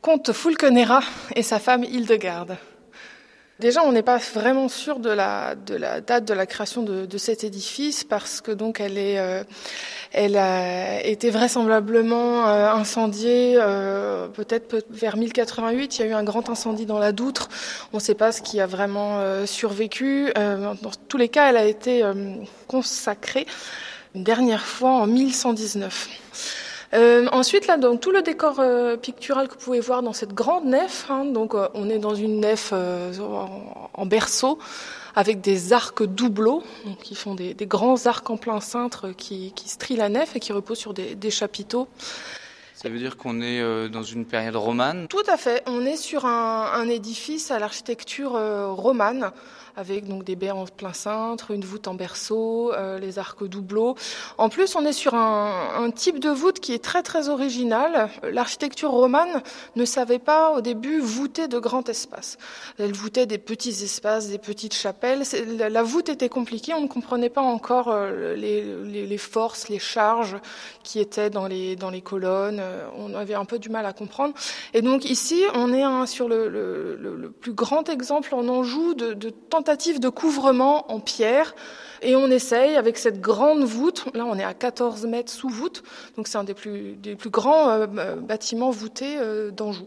comte 0.00 0.32
Fulkenera 0.32 1.00
et 1.34 1.42
sa 1.42 1.58
femme 1.58 1.84
Hildegarde. 1.84 2.56
Déjà, 3.58 3.82
on 3.84 3.92
n'est 3.92 4.02
pas 4.02 4.18
vraiment 4.18 4.68
sûr 4.68 4.98
de 4.98 5.08
la, 5.08 5.54
de 5.54 5.76
la 5.76 6.02
date 6.02 6.26
de 6.26 6.34
la 6.34 6.44
création 6.44 6.82
de, 6.82 7.06
de 7.06 7.18
cet 7.18 7.42
édifice 7.42 8.04
parce 8.04 8.42
que 8.42 8.52
donc 8.52 8.80
elle 8.80 8.98
est, 8.98 9.18
euh, 9.18 9.44
elle 10.12 10.36
a 10.36 11.02
été 11.02 11.30
vraisemblablement 11.30 12.46
euh, 12.48 12.70
incendiée 12.72 13.54
euh, 13.56 14.28
peut-être 14.28 14.84
vers 14.90 15.16
1088. 15.16 15.98
Il 15.98 16.00
y 16.02 16.04
a 16.04 16.08
eu 16.08 16.12
un 16.12 16.22
grand 16.22 16.50
incendie 16.50 16.84
dans 16.84 16.98
la 16.98 17.12
Doutre. 17.12 17.48
On 17.94 17.96
ne 17.96 18.02
sait 18.02 18.14
pas 18.14 18.30
ce 18.30 18.42
qui 18.42 18.60
a 18.60 18.66
vraiment 18.66 19.22
survécu. 19.46 20.30
dans 20.34 20.76
tous 21.08 21.16
les 21.16 21.30
cas, 21.30 21.48
elle 21.48 21.56
a 21.56 21.64
été 21.64 22.02
consacrée 22.66 23.46
une 24.14 24.22
dernière 24.22 24.66
fois 24.66 24.90
en 24.90 25.06
1119. 25.06 26.65
Euh, 26.94 27.26
ensuite, 27.32 27.66
là, 27.66 27.76
donc 27.76 28.00
tout 28.00 28.10
le 28.10 28.22
décor 28.22 28.60
euh, 28.60 28.96
pictural 28.96 29.48
que 29.48 29.54
vous 29.54 29.60
pouvez 29.60 29.80
voir 29.80 30.02
dans 30.02 30.12
cette 30.12 30.34
grande 30.34 30.66
nef, 30.66 31.06
hein, 31.10 31.24
donc 31.24 31.54
euh, 31.54 31.68
on 31.74 31.88
est 31.88 31.98
dans 31.98 32.14
une 32.14 32.40
nef 32.40 32.72
en, 32.72 34.06
berceau 34.06 34.58
avec 35.14 35.40
des 35.40 35.72
arcs 35.72 36.02
doubleaux, 36.02 36.62
donc 36.84 36.98
qui 36.98 37.14
font 37.14 37.34
des, 37.34 37.54
des, 37.54 37.66
grands 37.66 38.06
arcs 38.06 38.28
en 38.30 38.36
plein 38.36 38.60
cintre 38.60 39.10
qui, 39.16 39.52
qui 39.52 39.68
strient 39.68 39.96
la 39.96 40.08
nef 40.08 40.36
et 40.36 40.40
qui 40.40 40.52
reposent 40.52 40.78
sur 40.78 40.94
des, 40.94 41.14
des 41.14 41.30
chapiteaux. 41.30 41.88
Ça 42.74 42.90
veut 42.90 42.98
dire 42.98 43.16
qu'on 43.16 43.40
est 43.40 43.88
dans 43.88 44.02
une 44.02 44.26
période 44.26 44.54
romane? 44.54 45.08
Tout 45.08 45.24
à 45.28 45.38
fait. 45.38 45.62
On 45.66 45.86
est 45.86 45.96
sur 45.96 46.26
un, 46.26 46.70
un 46.74 46.88
édifice 46.90 47.50
à 47.50 47.58
l'architecture 47.58 48.32
romane 48.32 49.32
avec 49.76 50.08
donc 50.08 50.24
des 50.24 50.36
baies 50.36 50.50
en 50.50 50.64
plein 50.64 50.94
cintre, 50.94 51.50
une 51.50 51.64
voûte 51.64 51.86
en 51.86 51.94
berceau, 51.94 52.72
euh, 52.72 52.98
les 52.98 53.18
arcs 53.18 53.44
doubleaux. 53.44 53.94
En 54.38 54.48
plus, 54.48 54.74
on 54.74 54.84
est 54.86 54.92
sur 54.92 55.14
un, 55.14 55.90
type 55.94 56.18
de 56.18 56.30
voûte 56.30 56.60
qui 56.60 56.72
est 56.72 56.82
très 56.82 57.02
très 57.02 57.28
original. 57.28 58.08
L'architecture 58.22 58.90
romane 58.90 59.42
ne 59.76 59.84
savait 59.84 60.18
pas 60.18 60.52
au 60.52 60.60
début 60.60 60.98
voûter 60.98 61.46
de 61.46 61.58
grands 61.58 61.84
espaces. 61.84 62.38
Elle 62.78 62.92
voûtait 62.92 63.26
des 63.26 63.38
petits 63.38 63.84
espaces, 63.84 64.28
des 64.28 64.38
petites 64.38 64.74
chapelles. 64.74 65.22
La, 65.58 65.82
voûte 65.82 66.08
était 66.08 66.28
compliquée, 66.28 66.74
on 66.74 66.80
ne 66.80 66.88
comprenait 66.88 67.28
pas 67.28 67.42
encore 67.42 67.88
euh, 67.90 68.34
les, 68.34 69.18
forces, 69.18 69.68
les 69.68 69.78
charges 69.78 70.36
qui 70.82 71.00
étaient 71.00 71.30
dans 71.30 71.46
les, 71.46 71.76
dans 71.76 71.90
les 71.90 72.00
colonnes. 72.00 72.60
Euh, 72.60 72.88
on 72.96 73.14
avait 73.14 73.34
un 73.34 73.44
peu 73.44 73.58
du 73.58 73.68
mal 73.68 73.86
à 73.86 73.92
comprendre. 73.92 74.34
Et 74.74 74.82
donc 74.82 75.04
ici, 75.04 75.42
on 75.54 75.72
est 75.72 76.06
sur 76.06 76.28
le, 76.28 77.32
plus 77.40 77.52
grand 77.52 77.88
exemple 77.88 78.34
en 78.34 78.48
Anjou 78.48 78.94
de, 78.94 79.12
de 79.12 79.30
tentative 79.30 79.65
tentative 79.66 79.98
de 79.98 80.08
couvrement 80.08 80.92
en 80.92 81.00
pierre 81.00 81.56
et 82.02 82.16
on 82.16 82.30
essaye 82.30 82.76
avec 82.76 82.98
cette 82.98 83.20
grande 83.20 83.64
voûte, 83.64 84.04
là 84.14 84.24
on 84.26 84.38
est 84.38 84.44
à 84.44 84.54
14 84.54 85.06
mètres 85.06 85.32
sous 85.32 85.48
voûte, 85.48 85.82
donc 86.16 86.28
c'est 86.28 86.38
un 86.38 86.44
des 86.44 86.54
plus, 86.54 86.94
des 86.96 87.16
plus 87.16 87.30
grands 87.30 87.70
euh, 87.70 88.16
bâtiments 88.16 88.70
voûtés 88.70 89.16
euh, 89.18 89.50
d'Anjou. 89.50 89.86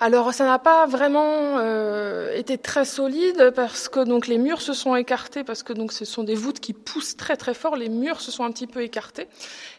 Alors 0.00 0.32
ça 0.34 0.44
n'a 0.44 0.58
pas 0.58 0.86
vraiment 0.86 1.58
euh, 1.58 2.34
été 2.34 2.58
très 2.58 2.84
solide 2.84 3.52
parce 3.54 3.88
que 3.88 4.00
donc 4.00 4.26
les 4.26 4.38
murs 4.38 4.60
se 4.60 4.72
sont 4.72 4.94
écartés, 4.96 5.44
parce 5.44 5.62
que 5.62 5.72
donc 5.72 5.92
ce 5.92 6.04
sont 6.04 6.24
des 6.24 6.34
voûtes 6.34 6.60
qui 6.60 6.72
poussent 6.72 7.16
très 7.16 7.36
très 7.36 7.54
fort, 7.54 7.76
les 7.76 7.88
murs 7.88 8.20
se 8.20 8.30
sont 8.30 8.44
un 8.44 8.52
petit 8.52 8.66
peu 8.66 8.82
écartés. 8.82 9.28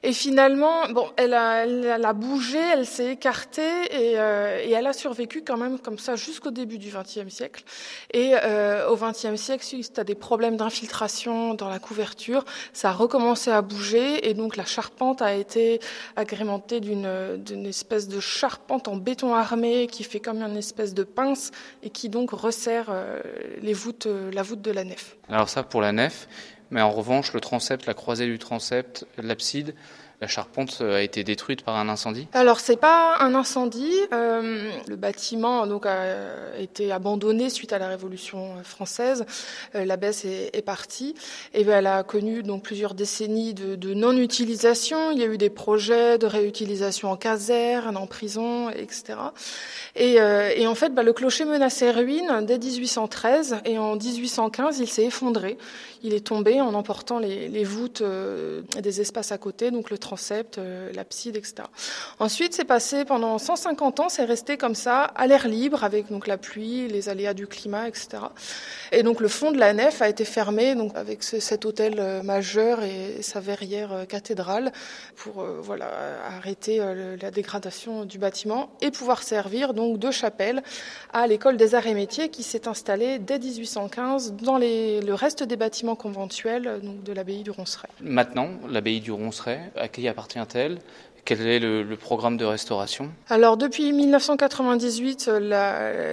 Et 0.04 0.14
finalement, 0.14 0.88
bon, 0.92 1.08
elle 1.18 1.34
a, 1.34 1.66
elle 1.66 2.06
a 2.06 2.14
bougé, 2.14 2.60
elle 2.74 2.86
s'est 2.86 3.14
écartée 3.14 3.62
et, 3.92 4.14
et, 4.14 4.72
elle 4.72 4.88
a 4.88 4.94
survécu 4.94 5.44
quand 5.46 5.58
même 5.58 5.78
comme 5.80 6.00
ça 6.00 6.16
jusqu'au 6.16 6.52
début 6.52 6.78
du 6.78 6.90
XXe 6.90 7.34
siècle. 7.34 7.64
Et 8.14 8.34
au 8.90 8.96
XXe 8.96 9.36
siècle, 9.36 9.64
suite 9.64 10.00
à 10.00 10.04
des 10.04 10.16
problèmes 10.16 10.58
d'infiltration 10.58 11.54
dans 11.54 11.69
la 11.70 11.80
couverture, 11.80 12.46
ça 12.74 12.90
a 12.90 12.94
recommencé 12.94 13.52
à 13.52 13.62
bouger 13.62 14.30
et 14.30 14.34
donc 14.34 14.56
la 14.56 14.66
charpente 14.66 15.22
a 15.22 15.34
été 15.34 15.80
agrémentée 16.16 16.80
d'une 16.80 17.66
espèce 17.66 18.08
de 18.08 18.20
charpente 18.20 18.88
en 18.88 18.96
béton 18.96 19.34
armé 19.34 19.88
qui 19.88 20.04
fait 20.04 20.20
comme 20.20 20.42
une 20.42 20.58
espèce 20.58 20.94
de 20.94 21.04
pince 21.04 21.52
et 21.84 21.90
qui 21.90 22.10
donc 22.10 22.32
resserre 22.32 22.88
euh, 22.90 23.20
les 23.62 23.74
voûtes, 23.74 24.06
euh, 24.06 24.32
la 24.32 24.44
voûte 24.44 24.62
de 24.62 24.72
la 24.72 24.84
nef. 24.84 25.18
Alors 25.30 25.50
ça 25.50 25.64
pour 25.64 25.82
la 25.82 25.92
nef, 25.92 26.28
mais 26.72 26.82
en 26.82 26.92
revanche 26.92 27.34
le 27.34 27.42
transept, 27.42 27.86
la 27.86 27.94
croisée 27.94 28.26
du 28.26 28.40
transept, 28.40 29.06
l'abside, 29.18 29.76
la 30.22 30.28
charpente 30.28 30.82
a 30.82 31.02
été 31.02 31.24
détruite 31.24 31.64
par 31.64 31.76
un 31.76 31.88
incendie? 31.88 32.28
Alors 32.34 32.60
c'est 32.60 32.78
pas 32.78 33.18
un 33.20 33.36
incendie. 33.36 33.96
Euh, 34.12 34.70
le 34.88 34.96
bâtiment 34.96 35.66
donc 35.66 35.86
a 35.86 36.58
été 36.58 36.92
abandonné 36.92 37.50
suite 37.50 37.72
à 37.72 37.80
la 37.80 37.88
Révolution 37.88 38.62
française. 38.64 39.26
Euh, 39.76 39.86
la 39.86 39.98
baisse 39.98 40.26
est, 40.26 40.66
partie 40.66 41.16
et 41.54 41.64
ben, 41.64 41.78
elle 41.78 41.88
a 41.88 42.04
connu 42.04 42.44
donc 42.44 42.64
plusieurs 42.64 42.94
décennies 42.94 43.54
de, 43.54 43.94
non-utilisation. 43.94 45.12
Il 45.12 45.20
y 45.20 45.24
a 45.24 45.28
eu 45.28 45.38
des 45.38 45.50
projets 45.50 46.18
de 46.18 46.28
réutilisation 46.28 47.12
en 47.12 47.16
caserne, 47.16 47.96
en 47.96 48.08
prison, 48.08 48.70
etc. 48.70 49.16
Et, 49.96 50.20
euh, 50.20 50.52
et 50.56 50.68
en 50.68 50.76
fait, 50.76 50.94
ben, 50.94 51.04
le 51.04 51.14
clocher 51.14 51.46
menaçait 51.46 51.92
ruine 51.92 52.46
dès 52.46 52.60
1813 52.60 53.62
et 53.66 53.78
en 53.78 53.96
1815 53.96 54.80
il 54.80 54.88
s'est 54.88 55.06
effondré. 55.06 55.58
Il 56.04 56.14
est 56.14 56.26
tombé 56.26 56.62
en 56.62 56.74
emportant 56.74 57.20
les, 57.20 57.50
les 57.50 57.64
voûtes 57.64 58.02
euh, 58.02 58.62
des 58.82 59.02
espaces 59.02 59.32
à 59.32 59.38
côté, 59.38 59.72
donc 59.72 59.90
le 59.90 59.98
euh, 60.58 60.92
l'abside, 60.94 61.36
etc. 61.36 61.64
Ensuite, 62.20 62.54
c'est 62.54 62.66
passé 62.66 63.06
pendant 63.06 63.38
150 63.38 64.00
ans, 64.00 64.10
c'est 64.10 64.26
resté 64.26 64.58
comme 64.58 64.76
ça, 64.76 65.04
à 65.04 65.28
l'air 65.28 65.48
libre, 65.48 65.84
avec 65.84 66.10
donc 66.10 66.28
la 66.28 66.38
pluie, 66.38 66.88
les 66.88 67.10
aléas 67.10 67.34
du 67.34 67.48
climat, 67.48 67.88
etc. 67.88 68.10
Et 68.92 69.04
donc 69.04 69.20
le 69.22 69.28
fond 69.28 69.52
de 69.52 69.58
la 69.58 69.74
nef 69.74 70.02
a 70.02 70.10
été 70.10 70.26
fermé, 70.26 70.76
donc 70.76 70.96
avec 70.96 71.24
ce, 71.24 71.40
cet 71.40 71.66
hôtel 71.66 71.96
euh, 72.00 72.24
majeur 72.24 72.84
et 72.84 73.22
sa 73.22 73.40
verrière 73.40 73.94
euh, 73.94 74.06
cathédrale, 74.06 74.72
pour 75.16 75.44
voilà 75.62 75.90
arrêter 76.38 76.80
la 77.22 77.32
dégradation 77.32 78.06
du 78.06 78.18
bâtiment 78.18 78.70
et 78.82 78.92
pouvoir 78.92 79.24
servir 79.24 79.74
donc 79.74 80.00
de 80.00 80.12
chapelle 80.12 80.64
à 81.12 81.28
l'école 81.28 81.58
des 81.58 81.76
arts 81.76 81.88
et 81.88 81.94
métiers 81.94 82.30
qui 82.30 82.44
s'est 82.44 82.68
installée 82.68 83.20
dès 83.20 83.38
1815 83.38 84.34
dans 84.34 84.58
le 84.58 85.14
reste 85.14 85.44
des 85.44 85.58
bâtiments 85.58 85.96
conventuels 85.96 86.80
donc 86.82 87.04
de 87.04 87.14
l'abbaye 87.14 87.44
du 87.44 87.52
Ronceret. 87.52 87.90
Maintenant, 88.02 88.50
l'abbaye 88.70 89.02
du 89.02 89.12
Ronceret, 89.12 89.72
à 89.76 89.88
qui 90.00 90.08
appartient-elle? 90.08 90.80
Quel 91.30 91.46
est 91.46 91.60
le, 91.60 91.86
programme 91.96 92.38
de 92.38 92.46
restauration 92.46 93.12
Alors 93.30 93.56
depuis 93.56 93.94
1998, 93.94 95.30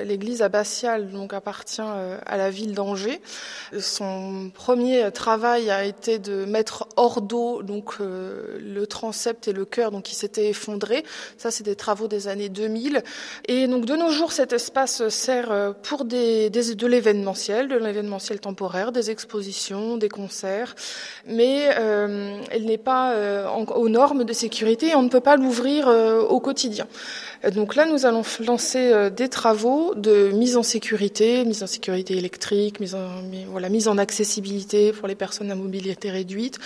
l'église 0.04 0.42
abbatiale 0.42 1.08
donc 1.08 1.32
appartient 1.32 1.80
euh, 1.82 2.18
à 2.26 2.36
la 2.36 2.50
ville 2.50 2.74
d'Angers. 2.74 3.22
Son 3.80 4.50
premier 4.52 5.10
travail 5.12 5.70
a 5.70 5.84
été 5.84 6.18
de 6.18 6.44
mettre 6.44 6.86
hors 6.96 7.22
d'eau 7.22 7.62
donc 7.62 7.94
euh, 8.02 8.58
le 8.60 8.86
transept 8.86 9.48
et 9.48 9.54
le 9.54 9.64
chœur 9.64 9.90
donc 9.90 10.02
qui 10.02 10.14
s'était 10.14 10.50
effondré. 10.50 11.02
Ça 11.38 11.50
c'est 11.50 11.64
des 11.64 11.76
travaux 11.76 12.08
des 12.08 12.28
années 12.28 12.50
2000 12.50 13.02
et 13.48 13.68
donc 13.68 13.86
de 13.86 13.96
nos 13.96 14.10
jours 14.10 14.32
cet 14.32 14.52
espace 14.52 15.08
sert 15.08 15.50
euh, 15.50 15.72
pour 15.82 16.04
des, 16.04 16.50
de 16.50 16.86
l'événementiel, 16.86 17.68
de 17.68 17.76
l'événementiel 17.76 18.38
temporaire, 18.38 18.92
des 18.92 19.10
expositions, 19.10 19.96
des 19.96 20.10
concerts, 20.10 20.74
mais 21.26 21.70
euh, 21.78 22.38
elle 22.50 22.66
n'est 22.66 22.76
pas 22.76 23.14
euh, 23.14 23.48
aux 23.48 23.88
normes 23.88 24.24
de 24.24 24.32
sécurité 24.34 24.94
on 25.06 25.08
ne 25.08 25.12
peut 25.12 25.20
pas 25.20 25.36
l'ouvrir 25.36 25.86
euh, 25.86 26.20
au 26.20 26.40
quotidien. 26.40 26.88
Donc 27.52 27.74
là, 27.74 27.86
nous 27.86 28.06
allons 28.06 28.22
lancer 28.46 28.90
euh, 28.92 29.10
des 29.10 29.28
travaux 29.28 29.94
de 29.94 30.30
mise 30.32 30.56
en 30.56 30.62
sécurité, 30.62 31.44
mise 31.44 31.62
en 31.62 31.66
sécurité 31.66 32.16
électrique, 32.16 32.80
mise 32.80 32.94
en, 32.94 33.08
voilà, 33.50 33.68
mise 33.68 33.88
en 33.88 33.98
accessibilité 33.98 34.92
pour 34.92 35.06
les 35.06 35.14
personnes 35.14 35.50
à 35.50 35.54
mobilité 35.54 36.10
réduite, 36.10 36.58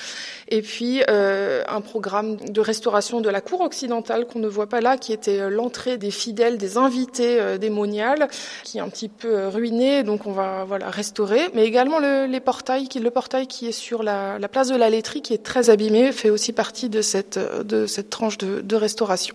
et 0.49 0.63
puis 0.63 1.03
euh, 1.09 1.63
un 1.69 1.81
programme 1.81 2.37
de 2.37 2.61
restauration 2.61 3.21
de 3.21 3.29
la 3.29 3.41
cour 3.41 3.61
occidentale 3.61 4.27
qu'on 4.27 4.39
ne 4.39 4.49
voit 4.49 4.69
pas 4.69 4.81
là, 4.81 4.97
qui 4.97 5.13
était 5.13 5.51
l'entrée 5.51 5.99
des 5.99 6.11
fidèles, 6.11 6.57
des 6.57 6.77
invités 6.77 7.59
des 7.59 7.71
moniales, 7.71 8.29
qui 8.65 8.79
est 8.79 8.81
un 8.81 8.89
petit 8.89 9.09
peu 9.09 9.49
ruiné, 9.49 10.03
donc 10.03 10.27
on 10.27 10.33
va 10.33 10.65
voilà 10.65 10.89
restaurer, 10.91 11.49
mais 11.55 11.65
également 11.65 11.99
le, 11.99 12.27
les 12.27 12.41
portails, 12.41 12.89
qui, 12.89 13.01
le 13.01 13.11
portail 13.11 13.47
qui 13.47 13.67
est 13.67 13.73
sur 13.73 14.03
la, 14.03 14.39
la 14.39 14.49
place 14.49 14.69
de 14.69 14.77
la 14.77 14.89
laiterie, 14.89 15.23
qui 15.23 15.35
est 15.35 15.43
très 15.43 15.71
abîmé, 15.71 16.13
fait 16.13 16.31
aussi 16.31 16.53
partie 16.53 16.89
de 16.89 17.03
cette 17.03 17.39
de 17.39 17.87
cette 17.87 18.11
tranche 18.11 18.39
de, 18.39 18.61
de 18.61 18.77
restauration. 18.77 19.35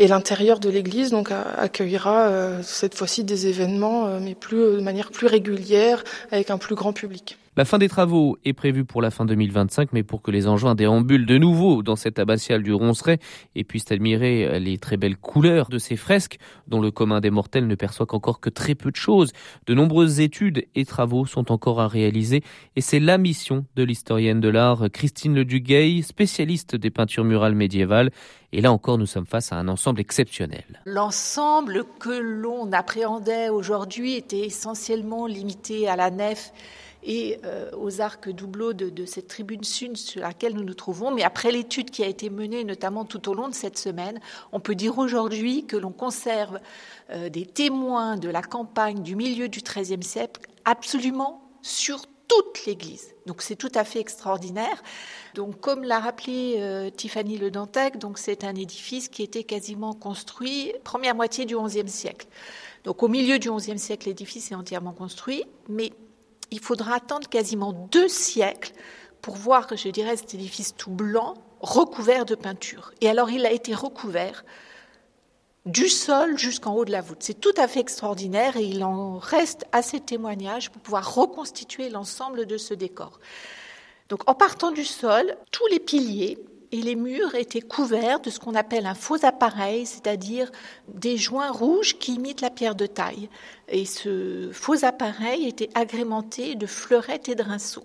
Et 0.00 0.08
l'intérieur 0.08 0.60
de 0.60 0.70
l'église 0.70 1.10
donc 1.10 1.30
accueillera 1.30 2.28
euh, 2.28 2.62
cette 2.62 2.94
fois-ci 2.94 3.22
des 3.22 3.48
événements, 3.48 4.06
euh, 4.06 4.18
mais 4.18 4.34
plus 4.34 4.56
de 4.56 4.80
manière 4.80 5.10
plus 5.10 5.26
régulière, 5.26 6.04
avec 6.32 6.50
un 6.50 6.56
plus 6.56 6.74
grand 6.74 6.94
public. 6.94 7.36
La 7.56 7.64
fin 7.64 7.78
des 7.78 7.88
travaux 7.88 8.38
est 8.44 8.52
prévue 8.52 8.84
pour 8.84 9.02
la 9.02 9.10
fin 9.10 9.24
2025, 9.24 9.92
mais 9.92 10.04
pour 10.04 10.22
que 10.22 10.30
les 10.30 10.46
engins 10.46 10.76
déambulent 10.76 11.26
de 11.26 11.36
nouveau 11.36 11.82
dans 11.82 11.96
cette 11.96 12.20
abbatiale 12.20 12.62
du 12.62 12.72
Ronceret 12.72 13.18
et 13.56 13.64
puissent 13.64 13.90
admirer 13.90 14.60
les 14.60 14.78
très 14.78 14.96
belles 14.96 15.16
couleurs 15.16 15.68
de 15.68 15.78
ces 15.78 15.96
fresques, 15.96 16.38
dont 16.68 16.80
le 16.80 16.92
commun 16.92 17.20
des 17.20 17.30
mortels 17.30 17.66
ne 17.66 17.74
perçoit 17.74 18.06
qu'encore 18.06 18.38
que 18.38 18.50
très 18.50 18.76
peu 18.76 18.92
de 18.92 18.96
choses. 18.96 19.32
De 19.66 19.74
nombreuses 19.74 20.20
études 20.20 20.64
et 20.76 20.84
travaux 20.84 21.26
sont 21.26 21.50
encore 21.50 21.80
à 21.80 21.88
réaliser, 21.88 22.44
et 22.76 22.80
c'est 22.80 23.00
la 23.00 23.18
mission 23.18 23.66
de 23.74 23.82
l'historienne 23.82 24.40
de 24.40 24.48
l'art 24.48 24.84
Christine 24.92 25.34
Le 25.34 25.44
Duguay, 25.44 26.02
spécialiste 26.02 26.76
des 26.76 26.90
peintures 26.90 27.24
murales 27.24 27.56
médiévales. 27.56 28.12
Et 28.52 28.60
là 28.60 28.70
encore, 28.70 28.96
nous 28.96 29.06
sommes 29.06 29.26
face 29.26 29.52
à 29.52 29.56
un 29.56 29.66
ensemble 29.66 30.00
exceptionnel. 30.00 30.82
L'ensemble 30.84 31.84
que 31.98 32.10
l'on 32.10 32.70
appréhendait 32.72 33.48
aujourd'hui 33.48 34.14
était 34.14 34.46
essentiellement 34.46 35.26
limité 35.26 35.88
à 35.88 35.96
la 35.96 36.12
nef 36.12 36.52
et 37.02 37.38
euh, 37.44 37.70
aux 37.76 38.00
arcs 38.00 38.28
doubleaux 38.28 38.72
de, 38.72 39.04
cette 39.04 39.28
tribune 39.28 39.64
sud 39.64 39.96
sur 39.96 40.22
laquelle 40.22 40.54
nous 40.54 40.64
nous 40.64 40.74
trouvons. 40.74 41.10
Mais 41.10 41.22
après 41.22 41.50
l'étude 41.50 41.90
qui 41.90 42.02
a 42.02 42.06
été 42.06 42.30
menée, 42.30 42.64
notamment 42.64 43.04
tout 43.04 43.28
au 43.28 43.34
long 43.34 43.48
de 43.48 43.54
cette 43.54 43.78
semaine, 43.78 44.20
on 44.52 44.60
peut 44.60 44.74
dire 44.74 44.98
aujourd'hui 44.98 45.66
que 45.66 45.76
l'on 45.76 45.92
conserve 45.92 46.60
euh, 47.10 47.28
des 47.28 47.46
témoins 47.46 48.16
de 48.16 48.28
la 48.28 48.42
campagne 48.42 49.02
du 49.02 49.16
milieu 49.16 49.48
du 49.48 49.60
XIIIe 49.60 50.02
siècle 50.02 50.42
absolument 50.64 51.42
sur 51.62 52.02
toute 52.28 52.64
l'Église. 52.64 53.14
Donc 53.26 53.42
c'est 53.42 53.56
tout 53.56 53.72
à 53.74 53.84
fait 53.84 53.98
extraordinaire. 53.98 54.82
Donc 55.34 55.60
comme 55.60 55.82
l'a 55.82 55.98
rappelé 55.98 56.56
euh, 56.58 56.90
Tiffany 56.90 57.38
Le 57.38 57.50
Dantec, 57.50 57.98
donc 57.98 58.18
c'est 58.18 58.44
un 58.44 58.54
édifice 58.54 59.08
qui 59.08 59.22
était 59.22 59.44
quasiment 59.44 59.94
construit 59.94 60.72
première 60.84 61.14
moitié 61.14 61.44
du 61.44 61.56
XIe 61.56 61.88
siècle. 61.88 62.28
Donc 62.84 63.02
au 63.02 63.08
milieu 63.08 63.38
du 63.38 63.50
XIe 63.50 63.78
siècle, 63.78 64.08
l'édifice 64.08 64.52
est 64.52 64.54
entièrement 64.54 64.92
construit, 64.92 65.44
mais 65.68 65.92
il 66.50 66.60
faudra 66.60 66.94
attendre 66.94 67.28
quasiment 67.28 67.72
deux 67.72 68.08
siècles 68.08 68.72
pour 69.22 69.36
voir, 69.36 69.66
je 69.76 69.88
dirais, 69.88 70.16
cet 70.16 70.34
édifice 70.34 70.74
tout 70.76 70.90
blanc 70.90 71.34
recouvert 71.60 72.24
de 72.24 72.34
peinture. 72.34 72.92
Et 73.00 73.08
alors 73.08 73.30
il 73.30 73.44
a 73.44 73.52
été 73.52 73.74
recouvert 73.74 74.44
du 75.66 75.88
sol 75.88 76.38
jusqu'en 76.38 76.74
haut 76.74 76.84
de 76.84 76.90
la 76.90 77.02
voûte. 77.02 77.18
C'est 77.20 77.38
tout 77.38 77.52
à 77.56 77.68
fait 77.68 77.80
extraordinaire 77.80 78.56
et 78.56 78.64
il 78.64 78.82
en 78.82 79.18
reste 79.18 79.66
assez 79.72 80.00
de 80.00 80.04
témoignages 80.04 80.70
pour 80.70 80.80
pouvoir 80.80 81.14
reconstituer 81.14 81.90
l'ensemble 81.90 82.46
de 82.46 82.56
ce 82.56 82.72
décor. 82.72 83.20
Donc 84.08 84.28
en 84.28 84.34
partant 84.34 84.70
du 84.70 84.84
sol, 84.84 85.36
tous 85.50 85.66
les 85.66 85.78
piliers 85.78 86.38
et 86.72 86.82
les 86.82 86.94
murs 86.94 87.34
étaient 87.34 87.60
couverts 87.60 88.20
de 88.20 88.30
ce 88.30 88.38
qu'on 88.38 88.54
appelle 88.54 88.86
un 88.86 88.94
faux 88.94 89.24
appareil, 89.24 89.86
c'est-à-dire 89.86 90.50
des 90.88 91.16
joints 91.16 91.50
rouges 91.50 91.98
qui 91.98 92.14
imitent 92.14 92.40
la 92.40 92.50
pierre 92.50 92.74
de 92.74 92.86
taille. 92.86 93.28
Et 93.68 93.84
ce 93.84 94.50
faux 94.52 94.84
appareil 94.84 95.46
était 95.46 95.70
agrémenté 95.74 96.54
de 96.54 96.66
fleurettes 96.66 97.28
et 97.28 97.34
de 97.34 97.42
rinceaux. 97.42 97.84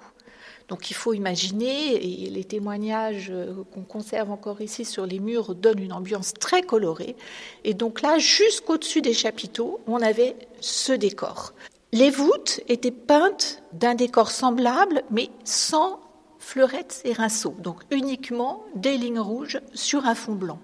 Donc 0.67 0.89
il 0.89 0.95
faut 0.95 1.13
imaginer, 1.13 1.93
et 1.93 2.29
les 2.29 2.43
témoignages 2.43 3.31
qu'on 3.71 3.83
conserve 3.83 4.31
encore 4.31 4.61
ici 4.61 4.83
sur 4.83 5.05
les 5.05 5.19
murs 5.19 5.53
donnent 5.53 5.81
une 5.81 5.93
ambiance 5.93 6.33
très 6.33 6.63
colorée. 6.63 7.15
Et 7.63 7.75
donc 7.75 8.01
là, 8.01 8.17
jusqu'au-dessus 8.17 9.01
des 9.01 9.13
chapiteaux, 9.13 9.79
on 9.85 10.01
avait 10.01 10.35
ce 10.61 10.91
décor. 10.91 11.53
Les 11.91 12.09
voûtes 12.09 12.61
étaient 12.67 12.89
peintes 12.91 13.61
d'un 13.73 13.93
décor 13.93 14.31
semblable, 14.31 15.03
mais 15.11 15.29
sans 15.43 15.99
fleurettes 16.45 17.01
et 17.05 17.13
rinceaux, 17.13 17.55
donc 17.57 17.81
uniquement 17.89 18.63
des 18.75 18.97
lignes 18.97 19.19
rouges 19.19 19.59
sur 19.73 20.05
un 20.05 20.13
fond 20.13 20.35
blanc. 20.35 20.59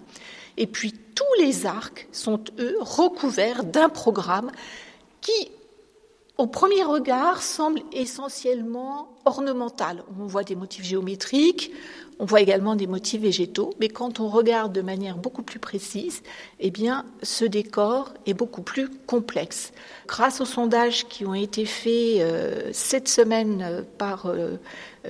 Et 0.57 0.67
puis 0.67 0.93
tous 1.15 1.41
les 1.43 1.65
arcs 1.65 2.07
sont, 2.11 2.39
eux, 2.59 2.77
recouverts 2.79 3.63
d'un 3.63 3.89
programme 3.89 4.51
qui 5.21 5.51
au 6.37 6.47
premier 6.47 6.83
regard, 6.83 7.41
semble 7.41 7.81
essentiellement 7.91 9.09
ornemental. 9.25 10.03
On 10.19 10.25
voit 10.25 10.43
des 10.43 10.55
motifs 10.55 10.85
géométriques, 10.85 11.71
on 12.19 12.25
voit 12.25 12.41
également 12.41 12.75
des 12.75 12.87
motifs 12.87 13.21
végétaux, 13.21 13.71
mais 13.79 13.89
quand 13.89 14.19
on 14.19 14.27
regarde 14.27 14.73
de 14.73 14.81
manière 14.81 15.17
beaucoup 15.17 15.41
plus 15.41 15.59
précise, 15.59 16.21
eh 16.59 16.69
bien, 16.69 17.05
ce 17.23 17.45
décor 17.45 18.13
est 18.27 18.33
beaucoup 18.33 18.61
plus 18.61 18.89
complexe. 18.89 19.71
Grâce 20.07 20.39
aux 20.39 20.45
sondages 20.45 21.07
qui 21.07 21.25
ont 21.25 21.33
été 21.33 21.65
faits 21.65 22.21
euh, 22.21 22.69
cette 22.73 23.07
semaine 23.07 23.61
euh, 23.63 23.81
par 23.97 24.27
euh, 24.27 24.57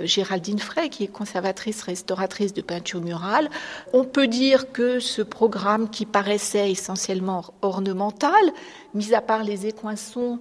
Géraldine 0.04 0.60
Frey, 0.60 0.88
qui 0.88 1.04
est 1.04 1.08
conservatrice 1.08 1.82
restauratrice 1.82 2.54
de 2.54 2.62
peinture 2.62 3.02
murale, 3.02 3.50
on 3.92 4.06
peut 4.06 4.28
dire 4.28 4.72
que 4.72 5.00
ce 5.00 5.22
programme 5.22 5.90
qui 5.90 6.06
paraissait 6.06 6.72
essentiellement 6.72 7.54
ornemental, 7.62 8.54
mis 8.94 9.14
à 9.14 9.22
part 9.22 9.44
les 9.44 9.66
écoinçons 9.68 10.40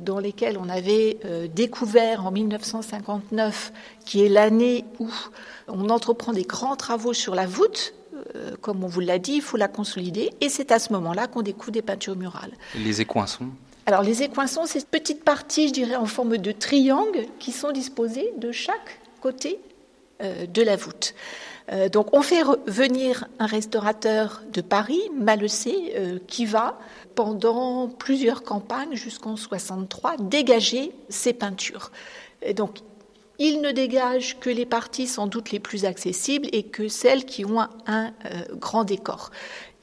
dans 0.00 0.18
lesquels 0.18 0.58
on 0.58 0.68
avait 0.68 1.18
euh, 1.24 1.48
découvert 1.48 2.26
en 2.26 2.30
1959, 2.30 3.72
qui 4.04 4.24
est 4.24 4.28
l'année 4.28 4.84
où 4.98 5.08
on 5.68 5.90
entreprend 5.90 6.32
des 6.32 6.44
grands 6.44 6.76
travaux 6.76 7.12
sur 7.12 7.34
la 7.34 7.46
voûte, 7.46 7.94
euh, 8.34 8.56
comme 8.60 8.84
on 8.84 8.86
vous 8.86 9.00
l'a 9.00 9.18
dit, 9.18 9.34
il 9.34 9.42
faut 9.42 9.56
la 9.56 9.68
consolider, 9.68 10.30
et 10.40 10.48
c'est 10.48 10.72
à 10.72 10.78
ce 10.78 10.92
moment-là 10.94 11.26
qu'on 11.26 11.42
découvre 11.42 11.72
des 11.72 11.82
peintures 11.82 12.16
murales. 12.16 12.52
Les 12.74 13.00
écoinçons 13.00 13.48
Alors 13.86 14.02
les 14.02 14.22
écoinçons, 14.22 14.66
c'est 14.66 14.80
ces 14.80 14.86
petites 14.86 15.24
parties, 15.24 15.68
je 15.68 15.72
dirais, 15.72 15.96
en 15.96 16.06
forme 16.06 16.38
de 16.38 16.52
triangle, 16.52 17.26
qui 17.38 17.52
sont 17.52 17.72
disposées 17.72 18.32
de 18.38 18.52
chaque 18.52 19.00
côté 19.20 19.58
de 20.20 20.62
la 20.62 20.76
voûte. 20.76 21.14
Donc 21.92 22.14
on 22.14 22.22
fait 22.22 22.42
venir 22.66 23.26
un 23.38 23.46
restaurateur 23.46 24.42
de 24.52 24.60
Paris, 24.60 25.00
Malessé, 25.14 26.20
qui 26.28 26.46
va 26.46 26.78
pendant 27.14 27.88
plusieurs 27.88 28.44
campagnes 28.44 28.94
jusqu'en 28.94 29.36
63 29.36 30.16
dégager 30.18 30.92
ces 31.08 31.32
peintures. 31.32 31.90
Donc 32.54 32.78
il 33.38 33.60
ne 33.60 33.70
dégage 33.70 34.38
que 34.38 34.50
les 34.50 34.66
parties 34.66 35.06
sans 35.06 35.26
doute 35.26 35.50
les 35.50 35.60
plus 35.60 35.84
accessibles 35.84 36.48
et 36.52 36.62
que 36.62 36.88
celles 36.88 37.24
qui 37.24 37.44
ont 37.44 37.60
un, 37.60 38.06
euh, 38.06 38.10
grand 38.52 38.84
décor. 38.84 39.30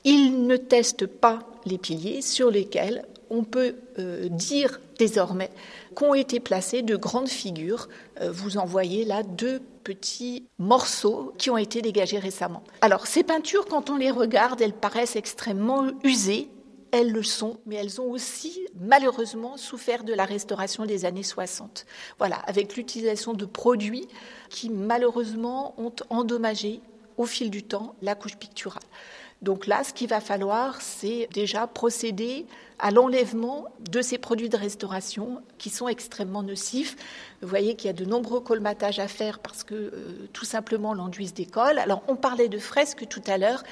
Il 0.03 0.47
ne 0.47 0.57
teste 0.57 1.05
pas 1.05 1.39
les 1.65 1.77
piliers 1.77 2.21
sur 2.21 2.49
lesquels 2.49 3.05
on 3.29 3.43
peut 3.43 3.75
euh, 3.99 4.29
dire 4.29 4.79
désormais 4.97 5.49
qu'ont 5.95 6.13
été 6.13 6.39
placées 6.39 6.81
de 6.81 6.95
grandes 6.95 7.29
figures. 7.29 7.89
Euh, 8.21 8.31
vous 8.31 8.57
en 8.57 8.65
voyez 8.65 9.05
là 9.05 9.23
deux 9.23 9.61
petits 9.83 10.47
morceaux 10.57 11.33
qui 11.37 11.49
ont 11.49 11.57
été 11.57 11.81
dégagés 11.81 12.19
récemment. 12.19 12.63
Alors 12.81 13.07
ces 13.07 13.23
peintures, 13.23 13.65
quand 13.65 13.89
on 13.89 13.97
les 13.97 14.11
regarde, 14.11 14.61
elles 14.61 14.73
paraissent 14.73 15.15
extrêmement 15.15 15.87
usées, 16.03 16.49
elles 16.91 17.11
le 17.11 17.23
sont, 17.23 17.57
mais 17.65 17.75
elles 17.75 17.99
ont 17.99 18.09
aussi 18.09 18.67
malheureusement 18.79 19.57
souffert 19.57 20.03
de 20.03 20.13
la 20.13 20.25
restauration 20.25 20.85
des 20.85 21.05
années 21.05 21.23
60. 21.23 21.85
Voilà, 22.19 22.35
avec 22.45 22.75
l'utilisation 22.75 23.33
de 23.33 23.45
produits 23.45 24.07
qui 24.49 24.69
malheureusement 24.69 25.73
ont 25.79 25.93
endommagé 26.11 26.81
au 27.17 27.25
fil 27.25 27.49
du 27.49 27.63
temps 27.63 27.95
la 28.01 28.15
couche 28.15 28.37
picturale. 28.37 28.83
Donc 29.43 29.67
là, 29.67 29.83
ce 29.83 29.91
qu'il 29.91 30.07
va 30.07 30.21
falloir, 30.21 30.81
c'est 30.81 31.27
déjà 31.33 31.67
procéder 31.67 32.45
à 32.79 32.91
l'enlèvement 32.91 33.67
de 33.91 34.01
ces 34.01 34.17
produits 34.17 34.47
de 34.47 34.55
restauration 34.55 35.41
qui 35.57 35.69
sont 35.69 35.89
extrêmement 35.89 36.43
nocifs. 36.43 36.95
Vous 37.41 37.49
voyez 37.49 37.75
qu'il 37.75 37.87
y 37.87 37.89
a 37.89 37.93
de 37.93 38.05
nombreux 38.05 38.39
colmatages 38.39 38.99
à 38.99 39.09
faire 39.09 39.39
parce 39.39 39.65
que 39.65 39.75
euh, 39.75 40.29
tout 40.31 40.45
simplement 40.45 40.93
l'enduit 40.93 41.27
se 41.27 41.33
décolle. 41.33 41.77
Alors 41.79 42.03
on 42.07 42.15
parlait 42.15 42.47
de 42.47 42.57
fresques 42.57 43.05
tout 43.09 43.21
à 43.27 43.37
l'heure. 43.37 43.63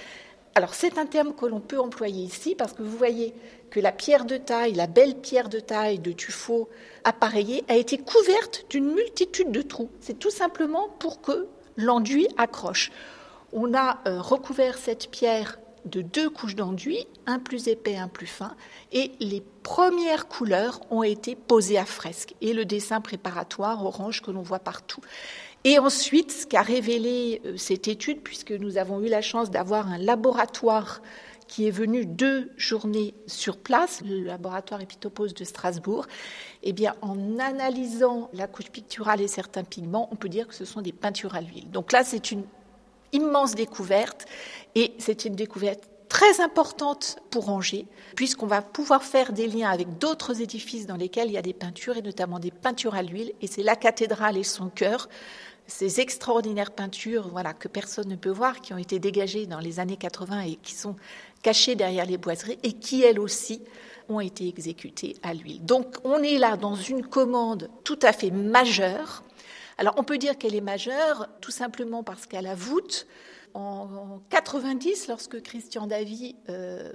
Alors 0.55 0.73
c'est 0.73 0.97
un 0.97 1.05
terme 1.05 1.33
que 1.33 1.45
l'on 1.45 1.61
peut 1.61 1.79
employer 1.79 2.25
ici 2.25 2.53
parce 2.53 2.73
que 2.73 2.83
vous 2.83 2.97
voyez 2.97 3.33
que 3.69 3.79
la 3.79 3.93
pierre 3.93 4.25
de 4.25 4.35
taille, 4.35 4.73
la 4.73 4.87
belle 4.87 5.15
pierre 5.15 5.47
de 5.47 5.61
taille 5.61 5.99
de 5.99 6.11
tuffeau 6.11 6.67
appareillée 7.05 7.63
a 7.69 7.77
été 7.77 7.97
couverte 7.97 8.65
d'une 8.69 8.93
multitude 8.93 9.53
de 9.53 9.61
trous. 9.61 9.89
C'est 10.01 10.19
tout 10.19 10.31
simplement 10.31 10.89
pour 10.99 11.21
que 11.21 11.47
l'enduit 11.77 12.27
accroche. 12.35 12.91
On 13.53 13.73
a 13.73 13.99
euh, 14.07 14.21
recouvert 14.21 14.77
cette 14.77 15.09
pierre 15.09 15.57
de 15.85 16.01
deux 16.01 16.29
couches 16.29 16.55
d'enduit, 16.55 17.07
un 17.25 17.39
plus 17.39 17.67
épais, 17.67 17.97
un 17.97 18.07
plus 18.07 18.27
fin, 18.27 18.55
et 18.91 19.11
les 19.19 19.43
premières 19.63 20.27
couleurs 20.27 20.79
ont 20.91 21.03
été 21.03 21.35
posées 21.35 21.77
à 21.77 21.85
fresque 21.85 22.35
et 22.41 22.53
le 22.53 22.65
dessin 22.65 23.01
préparatoire 23.01 23.83
orange 23.83 24.21
que 24.21 24.31
l'on 24.31 24.43
voit 24.43 24.59
partout. 24.59 25.01
Et 25.63 25.79
ensuite, 25.79 26.31
ce 26.31 26.47
qu'a 26.47 26.61
révélé 26.61 27.41
euh, 27.45 27.57
cette 27.57 27.87
étude, 27.87 28.21
puisque 28.21 28.51
nous 28.51 28.77
avons 28.77 29.01
eu 29.01 29.07
la 29.07 29.21
chance 29.21 29.51
d'avoir 29.51 29.87
un 29.87 29.97
laboratoire 29.97 31.01
qui 31.47 31.67
est 31.67 31.71
venu 31.71 32.05
deux 32.05 32.49
journées 32.55 33.13
sur 33.27 33.57
place, 33.57 34.01
le 34.05 34.23
laboratoire 34.23 34.79
Epitopos 34.79 35.33
de 35.33 35.43
Strasbourg, 35.43 36.07
eh 36.63 36.71
bien, 36.71 36.95
en 37.01 37.39
analysant 37.39 38.29
la 38.33 38.47
couche 38.47 38.71
picturale 38.71 39.19
et 39.19 39.27
certains 39.27 39.65
pigments, 39.65 40.07
on 40.13 40.15
peut 40.15 40.29
dire 40.29 40.47
que 40.47 40.55
ce 40.55 40.63
sont 40.63 40.81
des 40.81 40.93
peintures 40.93 41.35
à 41.35 41.41
l'huile. 41.41 41.69
Donc 41.69 41.91
là, 41.91 42.05
c'est 42.05 42.31
une 42.31 42.43
immense 43.13 43.55
découverte 43.55 44.25
et 44.75 44.93
c'est 44.99 45.25
une 45.25 45.35
découverte 45.35 45.83
très 46.09 46.41
importante 46.41 47.17
pour 47.29 47.49
Angers, 47.49 47.87
puisqu'on 48.15 48.45
va 48.45 48.61
pouvoir 48.61 49.01
faire 49.03 49.31
des 49.31 49.47
liens 49.47 49.69
avec 49.69 49.97
d'autres 49.97 50.41
édifices 50.41 50.85
dans 50.85 50.97
lesquels 50.97 51.29
il 51.29 51.33
y 51.33 51.37
a 51.37 51.41
des 51.41 51.53
peintures, 51.53 51.95
et 51.95 52.01
notamment 52.01 52.37
des 52.37 52.51
peintures 52.51 52.95
à 52.95 53.01
l'huile, 53.01 53.31
et 53.41 53.47
c'est 53.47 53.63
la 53.63 53.77
cathédrale 53.77 54.37
et 54.37 54.43
son 54.43 54.67
cœur 54.69 55.07
ces 55.71 56.01
extraordinaires 56.01 56.71
peintures 56.71 57.29
voilà, 57.29 57.53
que 57.53 57.67
personne 57.67 58.09
ne 58.09 58.15
peut 58.15 58.29
voir, 58.29 58.61
qui 58.61 58.73
ont 58.73 58.77
été 58.77 58.99
dégagées 58.99 59.45
dans 59.45 59.59
les 59.59 59.79
années 59.79 59.97
80 59.97 60.41
et 60.41 60.55
qui 60.55 60.73
sont 60.73 60.95
cachées 61.41 61.75
derrière 61.75 62.05
les 62.05 62.17
boiseries 62.17 62.59
et 62.63 62.73
qui, 62.73 63.03
elles 63.03 63.19
aussi, 63.19 63.61
ont 64.09 64.19
été 64.19 64.47
exécutées 64.47 65.15
à 65.23 65.33
l'huile. 65.33 65.63
Donc 65.63 65.95
on 66.03 66.21
est 66.21 66.37
là 66.37 66.57
dans 66.57 66.75
une 66.75 67.05
commande 67.05 67.69
tout 67.83 67.99
à 68.01 68.11
fait 68.11 68.31
majeure. 68.31 69.23
Alors 69.81 69.95
on 69.97 70.03
peut 70.03 70.19
dire 70.19 70.37
qu'elle 70.37 70.53
est 70.53 70.61
majeure 70.61 71.27
tout 71.41 71.49
simplement 71.49 72.03
parce 72.03 72.27
qu'à 72.27 72.43
la 72.43 72.53
voûte, 72.53 73.07
en 73.55 74.19
90, 74.29 75.07
lorsque 75.07 75.41
Christian 75.41 75.87
Davy, 75.87 76.35
euh, 76.49 76.93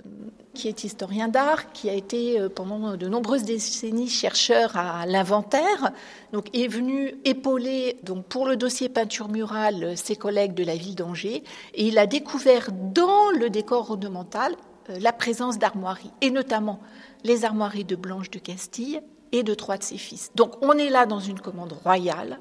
qui 0.55 0.69
est 0.69 0.85
historien 0.85 1.27
d'art, 1.27 1.73
qui 1.73 1.91
a 1.91 1.95
été 1.95 2.39
euh, 2.39 2.49
pendant 2.49 2.97
de 2.97 3.09
nombreuses 3.09 3.43
décennies 3.43 4.09
chercheur 4.09 4.77
à 4.77 5.05
l'inventaire, 5.05 5.91
donc 6.33 6.57
est 6.57 6.69
venu 6.69 7.17
épauler 7.25 7.97
donc 8.05 8.25
pour 8.27 8.47
le 8.47 8.57
dossier 8.57 8.89
peinture 8.89 9.31
murale 9.31 9.97
ses 9.97 10.15
collègues 10.15 10.55
de 10.55 10.63
la 10.63 10.77
ville 10.77 10.95
d'Angers, 10.95 11.43
et 11.75 11.89
il 11.89 11.99
a 11.99 12.07
découvert 12.07 12.69
dans 12.71 13.31
le 13.37 13.51
décor 13.51 13.91
ornemental 13.91 14.55
euh, 14.91 14.99
la 15.01 15.13
présence 15.13 15.59
d'armoiries, 15.59 16.13
et 16.21 16.31
notamment 16.31 16.79
les 17.25 17.45
armoiries 17.45 17.85
de 17.85 17.97
Blanche 17.97 18.31
de 18.31 18.39
Castille 18.39 19.01
et 19.33 19.43
de 19.43 19.55
trois 19.55 19.77
de 19.77 19.83
ses 19.83 19.99
fils. 19.99 20.31
Donc 20.37 20.55
on 20.63 20.79
est 20.79 20.89
là 20.89 21.05
dans 21.05 21.19
une 21.19 21.41
commande 21.41 21.73
royale 21.73 22.39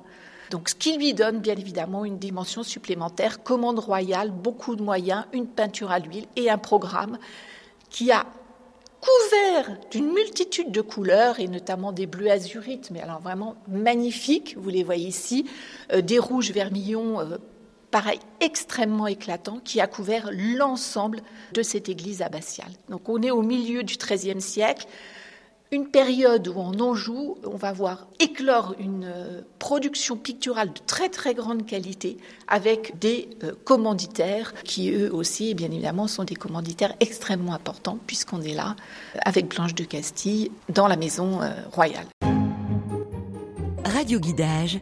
donc, 0.51 0.69
ce 0.69 0.75
qui 0.75 0.97
lui 0.97 1.13
donne 1.13 1.39
bien 1.39 1.55
évidemment 1.55 2.05
une 2.05 2.17
dimension 2.17 2.63
supplémentaire, 2.63 3.43
commande 3.43 3.79
royale, 3.79 4.31
beaucoup 4.31 4.75
de 4.75 4.83
moyens, 4.83 5.25
une 5.33 5.47
peinture 5.47 5.91
à 5.91 5.99
l'huile 5.99 6.25
et 6.35 6.49
un 6.49 6.57
programme 6.57 7.17
qui 7.89 8.11
a 8.11 8.25
couvert 9.01 9.77
d'une 9.91 10.11
multitude 10.11 10.71
de 10.71 10.81
couleurs 10.81 11.39
et 11.39 11.47
notamment 11.47 11.91
des 11.91 12.07
bleus 12.07 12.31
azurites, 12.31 12.89
mais 12.91 13.01
alors 13.01 13.21
vraiment 13.21 13.55
magnifiques, 13.67 14.55
vous 14.57 14.69
les 14.69 14.83
voyez 14.83 15.07
ici, 15.07 15.45
euh, 15.93 16.01
des 16.01 16.17
rouges 16.17 16.51
vermillons, 16.51 17.19
euh, 17.19 17.37
pareil, 17.91 18.19
extrêmement 18.39 19.07
éclatants, 19.07 19.59
qui 19.63 19.79
a 19.79 19.87
couvert 19.87 20.29
l'ensemble 20.31 21.21
de 21.53 21.61
cette 21.61 21.87
église 21.87 22.21
abbatiale. 22.21 22.71
Donc 22.89 23.07
on 23.07 23.21
est 23.21 23.31
au 23.31 23.41
milieu 23.41 23.83
du 23.83 23.95
XIIIe 23.95 24.41
siècle, 24.41 24.87
une 25.71 25.87
période 25.87 26.47
où 26.47 26.59
en 26.59 26.79
Anjou, 26.79 27.37
on 27.43 27.55
va 27.55 27.73
voir 27.73 28.07
éclore 28.19 28.75
une 28.79 29.05
euh, 29.05 29.41
production 29.59 30.15
picturale 30.15 30.69
de 30.69 30.79
très 30.85 31.09
très 31.09 31.33
grande 31.33 31.65
qualité 31.65 32.17
avec 32.47 32.97
des 32.99 33.29
euh, 33.43 33.51
commanditaires 33.63 34.53
qui 34.63 34.91
eux 34.91 35.13
aussi, 35.13 35.53
bien 35.53 35.71
évidemment, 35.71 36.07
sont 36.07 36.23
des 36.23 36.35
commanditaires 36.35 36.93
extrêmement 36.99 37.53
importants 37.53 37.97
puisqu'on 38.05 38.41
est 38.41 38.53
là 38.53 38.75
euh, 39.15 39.19
avec 39.25 39.47
Blanche 39.47 39.75
de 39.75 39.83
Castille 39.83 40.51
dans 40.69 40.87
la 40.87 40.95
maison 40.95 41.39
royale. 41.71 42.05
Radio 43.85 44.19
Guidage 44.19 44.79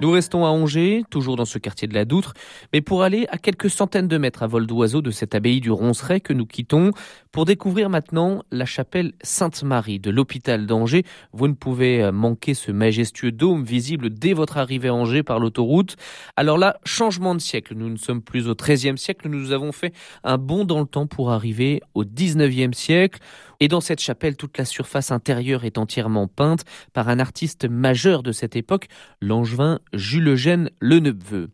Nous 0.00 0.10
restons 0.10 0.44
à 0.44 0.48
Angers, 0.48 1.02
toujours 1.08 1.36
dans 1.36 1.44
ce 1.44 1.58
quartier 1.58 1.88
de 1.88 1.94
la 1.94 2.04
Doutre, 2.04 2.34
mais 2.72 2.80
pour 2.80 3.02
aller 3.02 3.26
à 3.30 3.38
quelques 3.38 3.70
centaines 3.70 4.08
de 4.08 4.18
mètres 4.18 4.42
à 4.42 4.46
vol 4.46 4.66
d'oiseau 4.66 5.02
de 5.02 5.10
cette 5.10 5.34
abbaye 5.34 5.60
du 5.60 5.70
Ronceret 5.70 6.20
que 6.20 6.32
nous 6.32 6.44
quittons, 6.44 6.90
pour 7.32 7.44
découvrir 7.44 7.88
maintenant 7.88 8.42
la 8.50 8.66
chapelle 8.66 9.12
Sainte-Marie 9.22 9.98
de 9.98 10.10
l'hôpital 10.10 10.66
d'Angers. 10.66 11.04
Vous 11.32 11.48
ne 11.48 11.54
pouvez 11.54 12.02
euh, 12.02 12.12
manquer 12.12 12.54
ce 12.54 12.70
majestueux 12.70 13.32
dôme 13.32 13.64
visible 13.64 14.10
dès 14.10 14.32
votre 14.32 14.58
arrivée 14.58 14.88
à 14.88 14.94
Angers 14.94 15.22
par 15.22 15.38
l'autoroute. 15.38 15.96
Alors 16.36 16.58
là, 16.58 16.78
changement 16.84 17.34
de 17.34 17.40
siècle. 17.40 17.74
Nous 17.76 17.88
ne 17.88 17.96
sommes 17.96 18.22
plus 18.22 18.48
au 18.48 18.54
XIIIe 18.54 18.98
siècle, 18.98 19.28
nous 19.28 19.52
avons 19.52 19.72
fait 19.72 19.94
un 20.22 20.38
bond 20.38 20.64
dans 20.64 20.80
le 20.80 20.86
temps 20.86 21.06
pour 21.06 21.30
arriver 21.30 21.80
au 21.94 22.04
XIXe 22.04 22.76
siècle. 22.76 23.20
Et 23.62 23.68
dans 23.68 23.82
cette 23.82 24.00
chapelle, 24.00 24.36
toute 24.36 24.56
la 24.56 24.64
surface 24.64 25.10
intérieure 25.10 25.64
est 25.64 25.76
entièrement 25.76 26.26
peinte 26.28 26.64
par 26.94 27.10
un 27.10 27.18
artiste 27.18 27.68
majeur 27.68 28.22
de 28.22 28.32
cette 28.32 28.56
époque, 28.56 28.88
l'angevin 29.20 29.80
Jules 29.92 30.28
Eugène 30.28 30.70
Leneveu. 30.80 31.50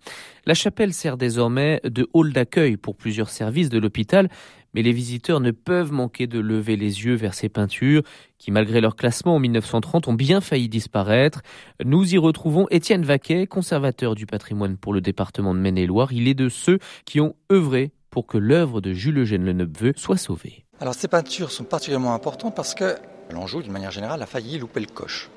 La 0.46 0.54
chapelle 0.54 0.92
sert 0.92 1.16
désormais 1.16 1.80
de 1.82 2.08
hall 2.12 2.32
d'accueil 2.32 2.76
pour 2.76 2.94
plusieurs 2.94 3.30
services 3.30 3.70
de 3.70 3.80
l'hôpital, 3.80 4.28
mais 4.72 4.82
les 4.82 4.92
visiteurs 4.92 5.40
ne 5.40 5.50
peuvent 5.50 5.90
manquer 5.90 6.28
de 6.28 6.38
lever 6.38 6.76
les 6.76 7.04
yeux 7.04 7.14
vers 7.14 7.34
ces 7.34 7.48
peintures 7.48 8.02
qui, 8.38 8.52
malgré 8.52 8.80
leur 8.80 8.94
classement 8.94 9.34
en 9.34 9.40
1930, 9.40 10.06
ont 10.06 10.14
bien 10.14 10.40
failli 10.40 10.68
disparaître. 10.68 11.42
Nous 11.84 12.14
y 12.14 12.18
retrouvons 12.18 12.68
Étienne 12.70 13.04
Vaquet, 13.04 13.48
conservateur 13.48 14.14
du 14.14 14.26
patrimoine 14.26 14.76
pour 14.76 14.92
le 14.92 15.00
département 15.00 15.54
de 15.54 15.58
Maine-et-Loire. 15.58 16.12
Il 16.12 16.28
est 16.28 16.34
de 16.34 16.50
ceux 16.50 16.78
qui 17.04 17.20
ont 17.20 17.34
œuvré 17.50 17.90
pour 18.10 18.26
que 18.28 18.38
l'œuvre 18.38 18.80
de 18.80 18.92
Jules 18.92 19.18
Eugène 19.18 19.44
Leneveu 19.44 19.92
soit 19.96 20.18
sauvée. 20.18 20.65
Alors 20.78 20.94
ces 20.94 21.08
peintures 21.08 21.50
sont 21.52 21.64
particulièrement 21.64 22.12
importantes 22.12 22.54
parce 22.54 22.74
que 22.74 22.96
l'Anjou, 23.30 23.62
d'une 23.62 23.72
manière 23.72 23.90
générale, 23.90 24.20
a 24.20 24.26
failli 24.26 24.58
louper 24.58 24.80
le 24.80 24.86
coche. 24.86 25.30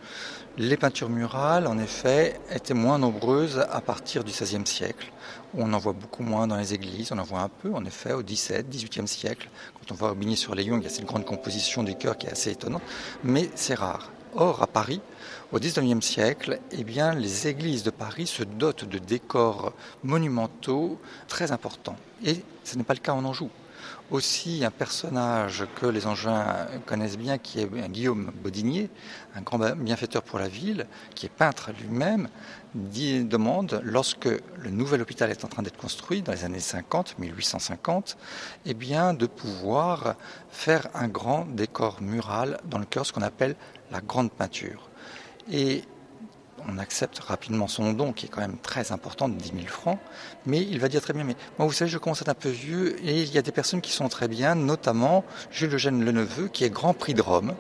Les 0.58 0.76
peintures 0.76 1.08
murales, 1.08 1.66
en 1.66 1.78
effet, 1.78 2.42
étaient 2.52 2.74
moins 2.74 2.98
nombreuses 2.98 3.66
à 3.72 3.80
partir 3.80 4.26
du 4.26 4.34
XVIe 4.34 4.66
siècle. 4.66 5.14
On 5.58 5.72
en 5.72 5.78
voit 5.78 5.94
beaucoup 5.94 6.24
moins 6.24 6.46
dans 6.46 6.58
les 6.58 6.74
églises, 6.74 7.14
on 7.14 7.18
en 7.18 7.24
voit 7.24 7.40
un 7.40 7.48
peu, 7.48 7.74
en 7.74 7.86
effet, 7.86 8.12
au 8.12 8.22
XVIIe, 8.22 8.66
XVIIIe 8.70 9.08
siècle. 9.08 9.50
Quand 9.76 9.94
on 9.94 9.96
voit 9.96 10.12
Aubigny 10.12 10.36
sur 10.36 10.60
Young, 10.60 10.82
il 10.82 10.84
y 10.84 10.88
a 10.88 10.90
cette 10.90 11.06
grande 11.06 11.24
composition 11.24 11.84
du 11.84 11.96
cœur 11.96 12.18
qui 12.18 12.28
est 12.28 12.32
assez 12.32 12.52
étonnante, 12.52 12.82
mais 13.24 13.50
c'est 13.56 13.76
rare. 13.76 14.12
Or, 14.36 14.62
à 14.62 14.68
Paris, 14.68 15.00
au 15.54 15.60
XIXe 15.60 16.06
siècle, 16.06 16.60
eh 16.72 16.84
bien, 16.84 17.16
les 17.16 17.48
églises 17.48 17.84
de 17.84 17.92
Paris 17.92 18.28
se 18.28 18.44
dotent 18.44 18.84
de 18.84 18.98
décors 18.98 19.72
monumentaux 20.04 21.00
très 21.30 21.54
importants. 21.54 21.96
Et 22.26 22.44
ce 22.66 22.78
n'est 22.78 22.84
pas 22.84 22.94
le 22.94 23.00
cas 23.00 23.14
en 23.14 23.24
Anjou 23.24 23.50
aussi 24.12 24.66
un 24.66 24.72
personnage 24.72 25.66
que 25.76 25.86
les 25.86 26.08
Angevins 26.08 26.68
connaissent 26.86 27.18
bien, 27.18 27.38
qui 27.38 27.60
est 27.60 27.90
Guillaume 27.90 28.32
Bodinier, 28.44 28.90
un 29.36 29.42
grand 29.42 29.60
bienfaiteur 29.76 30.24
pour 30.24 30.40
la 30.40 30.48
ville, 30.48 30.88
qui 31.16 31.26
est 31.28 31.30
peintre 31.30 31.72
lui-même, 31.80 32.28
demande, 32.74 33.82
lorsque 33.84 34.26
le 34.28 34.70
nouvel 34.70 35.02
hôpital 35.02 35.30
est 35.30 35.46
en 35.46 35.48
train 35.48 35.64
d'être 35.64 35.78
construit, 35.78 36.22
dans 36.22 36.32
les 36.32 36.44
années 36.44 36.60
50, 36.60 37.18
1850, 37.20 38.18
eh 38.66 38.74
bien, 38.74 39.14
de 39.14 39.26
pouvoir 39.26 40.16
faire 40.50 40.88
un 40.94 41.08
grand 41.08 41.46
décor 41.46 42.02
mural 42.02 42.60
dans 42.66 42.80
le 42.80 42.86
cœur, 42.86 43.06
ce 43.06 43.14
qu'on 43.14 43.22
appelle 43.22 43.56
la 43.92 44.02
grande 44.02 44.32
peinture. 44.32 44.90
Et 45.52 45.84
on 46.68 46.78
accepte 46.78 47.20
rapidement 47.20 47.68
son 47.68 47.94
don, 47.94 48.14
qui 48.14 48.26
est 48.26 48.30
quand 48.30 48.42
même 48.42 48.58
très 48.58 48.92
important, 48.92 49.30
de 49.30 49.36
10 49.36 49.52
000 49.56 49.68
francs, 49.68 50.00
mais 50.46 50.62
il 50.62 50.80
va 50.80 50.88
dire 50.88 51.02
très 51.02 51.14
bien, 51.14 51.24
mais 51.24 51.36
moi 51.58 51.68
vous 51.68 51.74
savez, 51.74 51.90
je 51.90 51.98
commence 51.98 52.20
à 52.20 52.24
être 52.24 52.30
un 52.30 52.34
peu 52.34 52.50
vieux, 52.50 52.98
et 53.06 53.22
il 53.22 53.32
y 53.34 53.38
a 53.38 53.42
des 53.42 53.52
personnes 53.52 53.82
qui 53.82 53.92
sont 53.92 54.10
très 54.10 54.28
bien, 54.28 54.56
notamment 54.56 55.24
Jules 55.52 55.74
Eugène 55.74 56.04
Leneveu, 56.04 56.48
qui 56.48 56.64
est 56.64 56.70
Grand 56.70 56.94
Prix 56.94 57.14
de 57.14 57.22
Rome, 57.22 57.54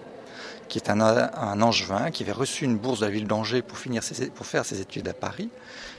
qui 0.70 0.78
est 0.78 0.90
un, 0.90 1.02
un 1.02 1.62
angevin, 1.62 2.12
qui 2.12 2.24
avait 2.24 2.32
reçu 2.32 2.64
une 2.64 2.78
bourse 2.78 3.02
de 3.02 3.06
la 3.06 3.12
ville 3.12 3.28
d'Angers 3.28 3.62
pour, 3.62 3.78
finir 3.78 4.02
pour 4.36 4.46
faire 4.46 4.66
ses 4.66 4.80
études 4.80 5.08
à 5.08 5.14
Paris. 5.14 5.50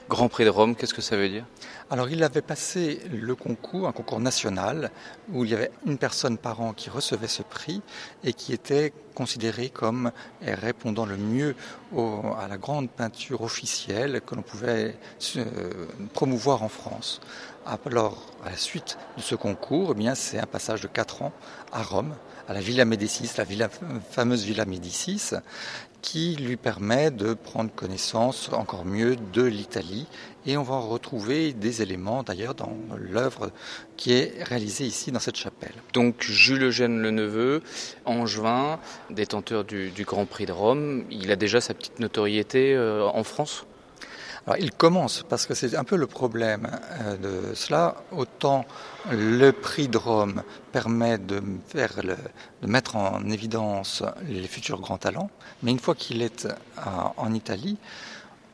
Grand 0.09 0.29
Prix 0.29 0.45
de 0.45 0.51
Rome, 0.51 0.75
qu'est-ce 0.75 0.95
que 0.95 1.03
ça 1.03 1.17
veut 1.17 1.29
dire? 1.29 1.45
Alors 1.89 2.09
il 2.09 2.25
avait 2.25 2.43
passé 2.43 3.01
le 3.13 3.35
concours, 3.37 3.87
un 3.87 3.93
concours 3.93 4.19
national, 4.19 4.91
où 5.33 5.45
il 5.45 5.53
y 5.53 5.55
avait 5.55 5.71
une 5.87 5.99
personne 5.99 6.37
par 6.37 6.61
an 6.61 6.73
qui 6.73 6.91
recevait 6.91 7.29
ce 7.29 7.43
prix 7.43 7.81
et 8.25 8.33
qui 8.33 8.53
était 8.53 8.93
considéré 9.15 9.71
comme 9.71 10.11
répondant 10.43 11.07
le 11.07 11.17
mieux 11.17 11.55
à 11.97 12.49
la 12.49 12.59
grande 12.59 12.91
peinture 12.91 13.43
officielle 13.43 14.21
que 14.25 14.35
l'on 14.35 14.43
pouvait 14.43 14.97
promouvoir 16.13 16.65
en 16.65 16.69
France. 16.69 17.21
Alors, 17.67 18.27
à 18.45 18.51
la 18.51 18.57
suite 18.57 18.99
de 19.17 19.23
ce 19.23 19.35
concours, 19.37 19.91
eh 19.93 19.95
bien, 19.95 20.15
c'est 20.17 20.39
un 20.39 20.47
passage 20.47 20.81
de 20.81 20.89
4 20.89 21.23
ans 21.23 21.33
à 21.73 21.83
Rome, 21.83 22.15
la 22.53 22.61
Villa 22.61 22.85
Médicis, 22.85 23.31
la 23.37 23.69
fameuse 24.11 24.45
Villa 24.45 24.65
Médicis, 24.65 25.33
qui 26.03 26.37
lui 26.37 26.57
permet 26.57 27.11
de 27.11 27.35
prendre 27.35 27.71
connaissance 27.71 28.51
encore 28.53 28.85
mieux 28.85 29.17
de 29.33 29.43
l'Italie. 29.43 30.07
Et 30.47 30.57
on 30.57 30.63
va 30.63 30.79
retrouver 30.79 31.53
des 31.53 31.83
éléments 31.83 32.23
d'ailleurs 32.23 32.55
dans 32.55 32.77
l'œuvre 32.97 33.51
qui 33.97 34.15
est 34.15 34.43
réalisée 34.43 34.85
ici 34.85 35.13
dans 35.13 35.21
cette 35.21 35.37
chapelle. 35.37 35.75
Donc 35.93 36.23
Jules 36.23 36.65
Eugène 36.65 37.01
Le 37.01 37.11
Neveu, 37.11 37.63
angevin, 38.07 38.81
détenteur 39.11 39.65
du, 39.65 39.91
du 39.91 40.05
Grand 40.05 40.25
Prix 40.25 40.47
de 40.47 40.53
Rome, 40.53 41.05
il 41.11 41.31
a 41.31 41.37
déjà 41.37 41.61
sa 41.61 41.75
petite 41.75 41.99
notoriété 42.01 42.75
euh, 42.75 43.05
en 43.05 43.23
France? 43.23 43.67
Alors, 44.47 44.59
il 44.59 44.73
commence, 44.73 45.23
parce 45.29 45.47
que 45.47 45.55
c'est 45.55 45.77
un 45.77 45.85
peu 45.85 45.97
le 45.97 46.07
problème 46.07 46.71
euh, 47.03 47.17
de 47.51 47.55
cela. 47.55 47.97
Autant 48.11 48.65
le 49.11 49.51
prix 49.51 49.89
de 49.89 49.99
Rome 49.99 50.43
permet 50.73 51.19
de, 51.19 51.43
faire 51.69 51.93
de 52.03 52.67
mettre 52.67 52.97
en 52.97 53.23
évidence 53.31 54.03
les 54.29 54.47
futurs 54.47 54.81
grands 54.81 54.99
talents, 54.99 55.31
mais 55.63 55.71
une 55.71 55.79
fois 55.79 55.95
qu'il 55.95 56.23
est 56.23 56.49
en 57.17 57.33
Italie, 57.33 57.79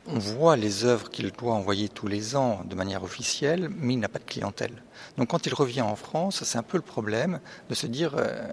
on 0.07 0.19
voit 0.19 0.55
les 0.55 0.85
œuvres 0.85 1.09
qu'il 1.09 1.31
doit 1.31 1.53
envoyer 1.53 1.89
tous 1.89 2.07
les 2.07 2.35
ans 2.35 2.61
de 2.65 2.75
manière 2.75 3.03
officielle, 3.03 3.69
mais 3.77 3.93
il 3.93 3.99
n'a 3.99 4.07
pas 4.07 4.19
de 4.19 4.23
clientèle. 4.23 4.71
Donc 5.17 5.29
quand 5.29 5.45
il 5.45 5.53
revient 5.53 5.81
en 5.81 5.95
France, 5.95 6.43
c'est 6.43 6.57
un 6.57 6.63
peu 6.63 6.77
le 6.77 6.83
problème 6.83 7.39
de 7.69 7.75
se 7.75 7.87
dire 7.87 8.15
euh, 8.17 8.47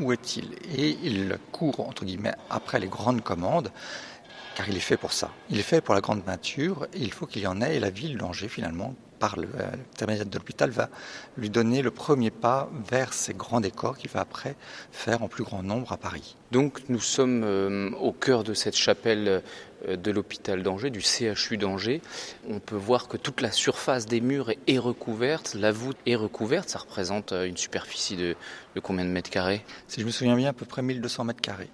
où 0.00 0.12
est-il? 0.12 0.52
Et 0.76 0.98
il 1.02 1.38
court, 1.50 1.80
entre 1.80 2.04
guillemets, 2.04 2.34
après 2.50 2.78
les 2.78 2.88
grandes 2.88 3.22
commandes 3.22 3.70
car 4.58 4.68
il 4.68 4.76
est 4.76 4.80
fait 4.80 4.96
pour 4.96 5.12
ça. 5.12 5.30
Il 5.50 5.60
est 5.60 5.62
fait 5.62 5.80
pour 5.80 5.94
la 5.94 6.00
grande 6.00 6.24
peinture 6.24 6.88
et 6.92 6.98
il 6.98 7.12
faut 7.12 7.26
qu'il 7.26 7.42
y 7.42 7.46
en 7.46 7.62
ait 7.62 7.76
et 7.76 7.78
la 7.78 7.90
ville 7.90 8.18
d'Angers 8.18 8.48
finalement 8.48 8.96
par 9.20 9.38
le 9.38 9.46
l'intermédiaire 9.46 10.26
de 10.26 10.36
l'hôpital 10.36 10.70
va 10.70 10.90
lui 11.36 11.48
donner 11.48 11.80
le 11.80 11.92
premier 11.92 12.32
pas 12.32 12.68
vers 12.90 13.12
ces 13.12 13.34
grands 13.34 13.60
décors 13.60 13.96
qu'il 13.96 14.10
va 14.10 14.18
après 14.18 14.56
faire 14.90 15.22
en 15.22 15.28
plus 15.28 15.44
grand 15.44 15.62
nombre 15.62 15.92
à 15.92 15.96
Paris. 15.96 16.36
Donc 16.50 16.80
nous 16.88 16.98
sommes 16.98 17.44
euh, 17.44 17.90
au 18.00 18.10
cœur 18.10 18.42
de 18.42 18.52
cette 18.52 18.74
chapelle 18.74 19.42
euh, 19.86 19.96
de 19.96 20.10
l'hôpital 20.10 20.64
d'Angers, 20.64 20.90
du 20.90 21.02
CHU 21.02 21.56
d'Angers. 21.56 22.02
On 22.48 22.58
peut 22.58 22.74
voir 22.74 23.06
que 23.06 23.16
toute 23.16 23.40
la 23.40 23.52
surface 23.52 24.06
des 24.06 24.20
murs 24.20 24.50
est 24.66 24.78
recouverte, 24.78 25.54
la 25.54 25.70
voûte 25.70 25.98
est 26.04 26.16
recouverte, 26.16 26.68
ça 26.68 26.80
représente 26.80 27.30
euh, 27.30 27.44
une 27.46 27.56
superficie 27.56 28.16
de, 28.16 28.34
de 28.74 28.80
combien 28.80 29.04
de 29.04 29.10
mètres 29.10 29.30
carrés? 29.30 29.64
Si 29.86 30.00
je 30.00 30.06
me 30.06 30.10
souviens 30.10 30.34
bien, 30.34 30.48
à 30.48 30.52
peu 30.52 30.66
près 30.66 30.82
1200 30.82 31.22
mètres 31.22 31.40
carrés. 31.40 31.70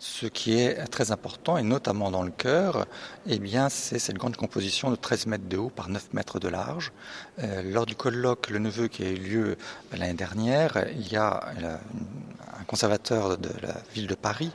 Ce 0.00 0.26
qui 0.26 0.60
est 0.60 0.84
très 0.86 1.10
important, 1.10 1.56
et 1.56 1.64
notamment 1.64 2.12
dans 2.12 2.22
le 2.22 2.30
cœur, 2.30 2.86
eh 3.26 3.40
c'est 3.68 3.98
cette 3.98 4.16
grande 4.16 4.36
composition 4.36 4.92
de 4.92 4.96
13 4.96 5.26
mètres 5.26 5.48
de 5.48 5.56
haut 5.56 5.70
par 5.70 5.88
9 5.88 6.12
mètres 6.12 6.38
de 6.38 6.46
large. 6.46 6.92
Euh, 7.40 7.62
lors 7.62 7.84
du 7.84 7.96
colloque 7.96 8.48
Le 8.50 8.60
Neveu 8.60 8.86
qui 8.86 9.02
a 9.02 9.08
eu 9.08 9.16
lieu 9.16 9.56
l'année 9.92 10.14
dernière, 10.14 10.84
il 10.92 11.10
y 11.10 11.16
a 11.16 11.42
un 12.60 12.64
conservateur 12.64 13.38
de 13.38 13.50
la 13.60 13.74
ville 13.92 14.06
de 14.06 14.14
Paris 14.14 14.52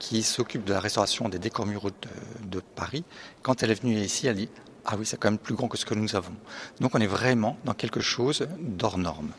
qui 0.00 0.24
s'occupe 0.24 0.64
de 0.64 0.72
la 0.72 0.80
restauration 0.80 1.28
des 1.28 1.38
décors 1.38 1.66
muraux 1.66 1.90
de, 1.90 2.48
de 2.48 2.60
Paris. 2.74 3.04
Quand 3.42 3.62
elle 3.62 3.70
est 3.70 3.80
venue 3.80 3.96
ici, 3.96 4.26
elle 4.26 4.36
dit 4.36 4.48
ah 4.86 4.96
oui, 4.98 5.06
c'est 5.06 5.18
quand 5.18 5.30
même 5.30 5.38
plus 5.38 5.54
grand 5.54 5.68
que 5.68 5.78
ce 5.78 5.84
que 5.84 5.94
nous 5.94 6.16
avons. 6.16 6.34
Donc 6.80 6.96
on 6.96 7.00
est 7.00 7.06
vraiment 7.06 7.56
dans 7.64 7.74
quelque 7.74 8.00
chose 8.00 8.48
d'hors 8.58 8.98
norme 8.98 9.30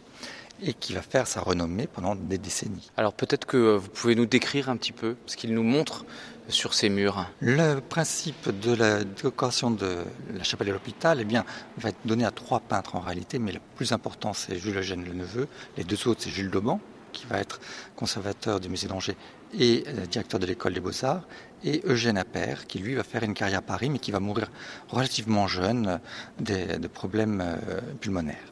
et 0.62 0.74
qui 0.74 0.94
va 0.94 1.02
faire 1.02 1.28
sa 1.28 1.42
renommée 1.42 1.88
pendant 1.88 2.16
des 2.16 2.38
décennies. 2.38 2.92
Alors 2.98 3.14
peut-être 3.14 3.46
que 3.46 3.76
vous 3.76 3.90
pouvez 3.90 4.16
nous 4.16 4.26
décrire 4.26 4.70
un 4.70 4.78
petit 4.78 4.92
peu 4.92 5.16
ce 5.26 5.36
qu'il 5.38 5.54
nous 5.54 5.64
montre 5.64 6.06
sur 6.50 6.74
ces 6.74 6.90
murs. 6.90 7.26
Le 7.40 7.80
principe 7.80 8.50
de 8.60 8.74
la 8.74 9.04
décoration 9.04 9.72
de 9.72 9.98
la 10.34 10.44
chapelle 10.44 10.68
de 10.68 10.74
l'hôpital 10.74 11.20
eh 11.22 11.26
bien, 11.26 11.46
va 11.78 11.90
être 11.90 12.00
donné 12.06 12.26
à 12.26 12.32
trois 12.32 12.60
peintres 12.60 12.96
en 12.96 13.00
réalité, 13.00 13.40
mais 13.40 13.52
le 13.52 13.60
plus 13.76 13.92
important 13.92 14.34
c'est 14.34 14.58
Jules 14.58 14.78
Eugène 14.78 15.04
Le 15.04 15.14
Neveu, 15.14 15.48
les 15.78 15.84
deux 15.84 16.08
autres 16.08 16.22
c'est 16.24 16.30
Jules 16.30 16.52
Dauban, 16.52 16.80
qui 17.14 17.26
va 17.26 17.40
être 17.40 17.60
conservateur 17.96 18.60
du 18.60 18.70
musée 18.70 18.88
d'Angers 18.88 19.18
et 19.58 19.84
euh, 19.88 20.06
directeur 20.06 20.40
de 20.40 20.46
l'école 20.46 20.74
des 20.74 20.80
beaux-arts, 20.80 21.24
et 21.64 21.82
Eugène 21.86 22.18
Appert, 22.18 22.68
qui 22.68 22.80
lui 22.80 22.96
va 22.96 23.04
faire 23.04 23.24
une 23.24 23.34
carrière 23.34 23.60
à 23.60 23.62
Paris, 23.62 23.90
mais 23.90 24.00
qui 24.00 24.12
va 24.12 24.20
mourir 24.20 24.50
relativement 24.90 25.48
jeune 25.48 26.00
de 26.40 26.88
problèmes 26.88 27.42
euh, 27.42 27.80
pulmonaires. 28.00 28.51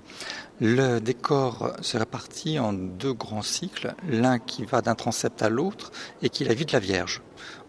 Le 0.61 0.99
décor 0.99 1.71
se 1.79 1.97
répartit 1.97 2.59
en 2.59 2.73
deux 2.73 3.13
grands 3.13 3.41
cycles, 3.41 3.95
l'un 4.09 4.39
qui 4.39 4.65
va 4.65 4.81
d'un 4.81 4.93
transept 4.93 5.41
à 5.41 5.47
l'autre 5.47 5.89
et 6.21 6.29
qui 6.29 6.43
est 6.43 6.47
la 6.47 6.53
vie 6.53 6.65
de 6.65 6.73
la 6.73 6.79
Vierge, 6.79 7.21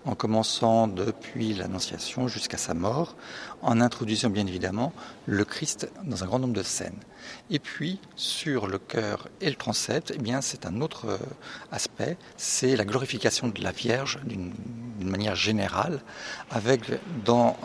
en 0.04 0.16
commençant 0.16 0.88
depuis 0.88 1.54
l'Annonciation 1.54 2.26
jusqu'à 2.26 2.56
sa 2.56 2.74
mort, 2.74 3.14
en 3.62 3.80
introduisant 3.80 4.28
bien 4.28 4.44
évidemment 4.44 4.92
le 5.26 5.44
Christ 5.44 5.88
dans 6.02 6.24
un 6.24 6.26
grand 6.26 6.40
nombre 6.40 6.54
de 6.54 6.64
scènes. 6.64 6.98
Et 7.48 7.60
puis 7.60 8.00
sur 8.16 8.66
le 8.66 8.78
cœur 8.78 9.28
et 9.40 9.50
le 9.50 9.54
transept, 9.54 10.12
eh 10.16 10.18
bien 10.18 10.40
c'est 10.40 10.66
un 10.66 10.80
autre 10.80 11.10
euh, 11.10 11.18
aspect, 11.70 12.16
c'est 12.36 12.74
la 12.74 12.84
glorification 12.84 13.46
de 13.46 13.62
la 13.62 13.70
Vierge 13.70 14.18
d'une 14.24 14.52
manière 14.98 15.36
générale, 15.36 16.00
avec 16.50 16.82
dans 17.24 17.56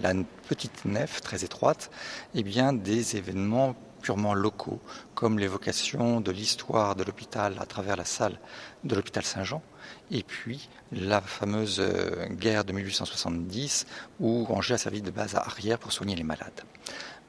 la 0.00 0.14
petite 0.48 0.84
nef 0.84 1.22
très 1.22 1.42
étroite, 1.42 1.90
eh 2.36 2.44
bien 2.44 2.72
des 2.72 3.16
événements 3.16 3.74
purement 4.00 4.34
locaux, 4.34 4.80
comme 5.14 5.38
l'évocation 5.38 6.20
de 6.20 6.30
l'histoire 6.30 6.96
de 6.96 7.04
l'hôpital 7.04 7.56
à 7.60 7.66
travers 7.66 7.96
la 7.96 8.04
salle 8.04 8.38
de 8.84 8.94
l'hôpital 8.94 9.24
Saint-Jean, 9.24 9.62
et 10.10 10.22
puis 10.22 10.68
la 10.92 11.20
fameuse 11.20 11.80
euh, 11.80 12.26
guerre 12.28 12.64
de 12.64 12.72
1870 12.72 13.86
où 14.20 14.46
Angers 14.48 14.74
a 14.74 14.78
servi 14.78 15.02
de 15.02 15.10
base 15.10 15.34
arrière 15.34 15.78
pour 15.78 15.92
soigner 15.92 16.16
les 16.16 16.22
malades. 16.22 16.62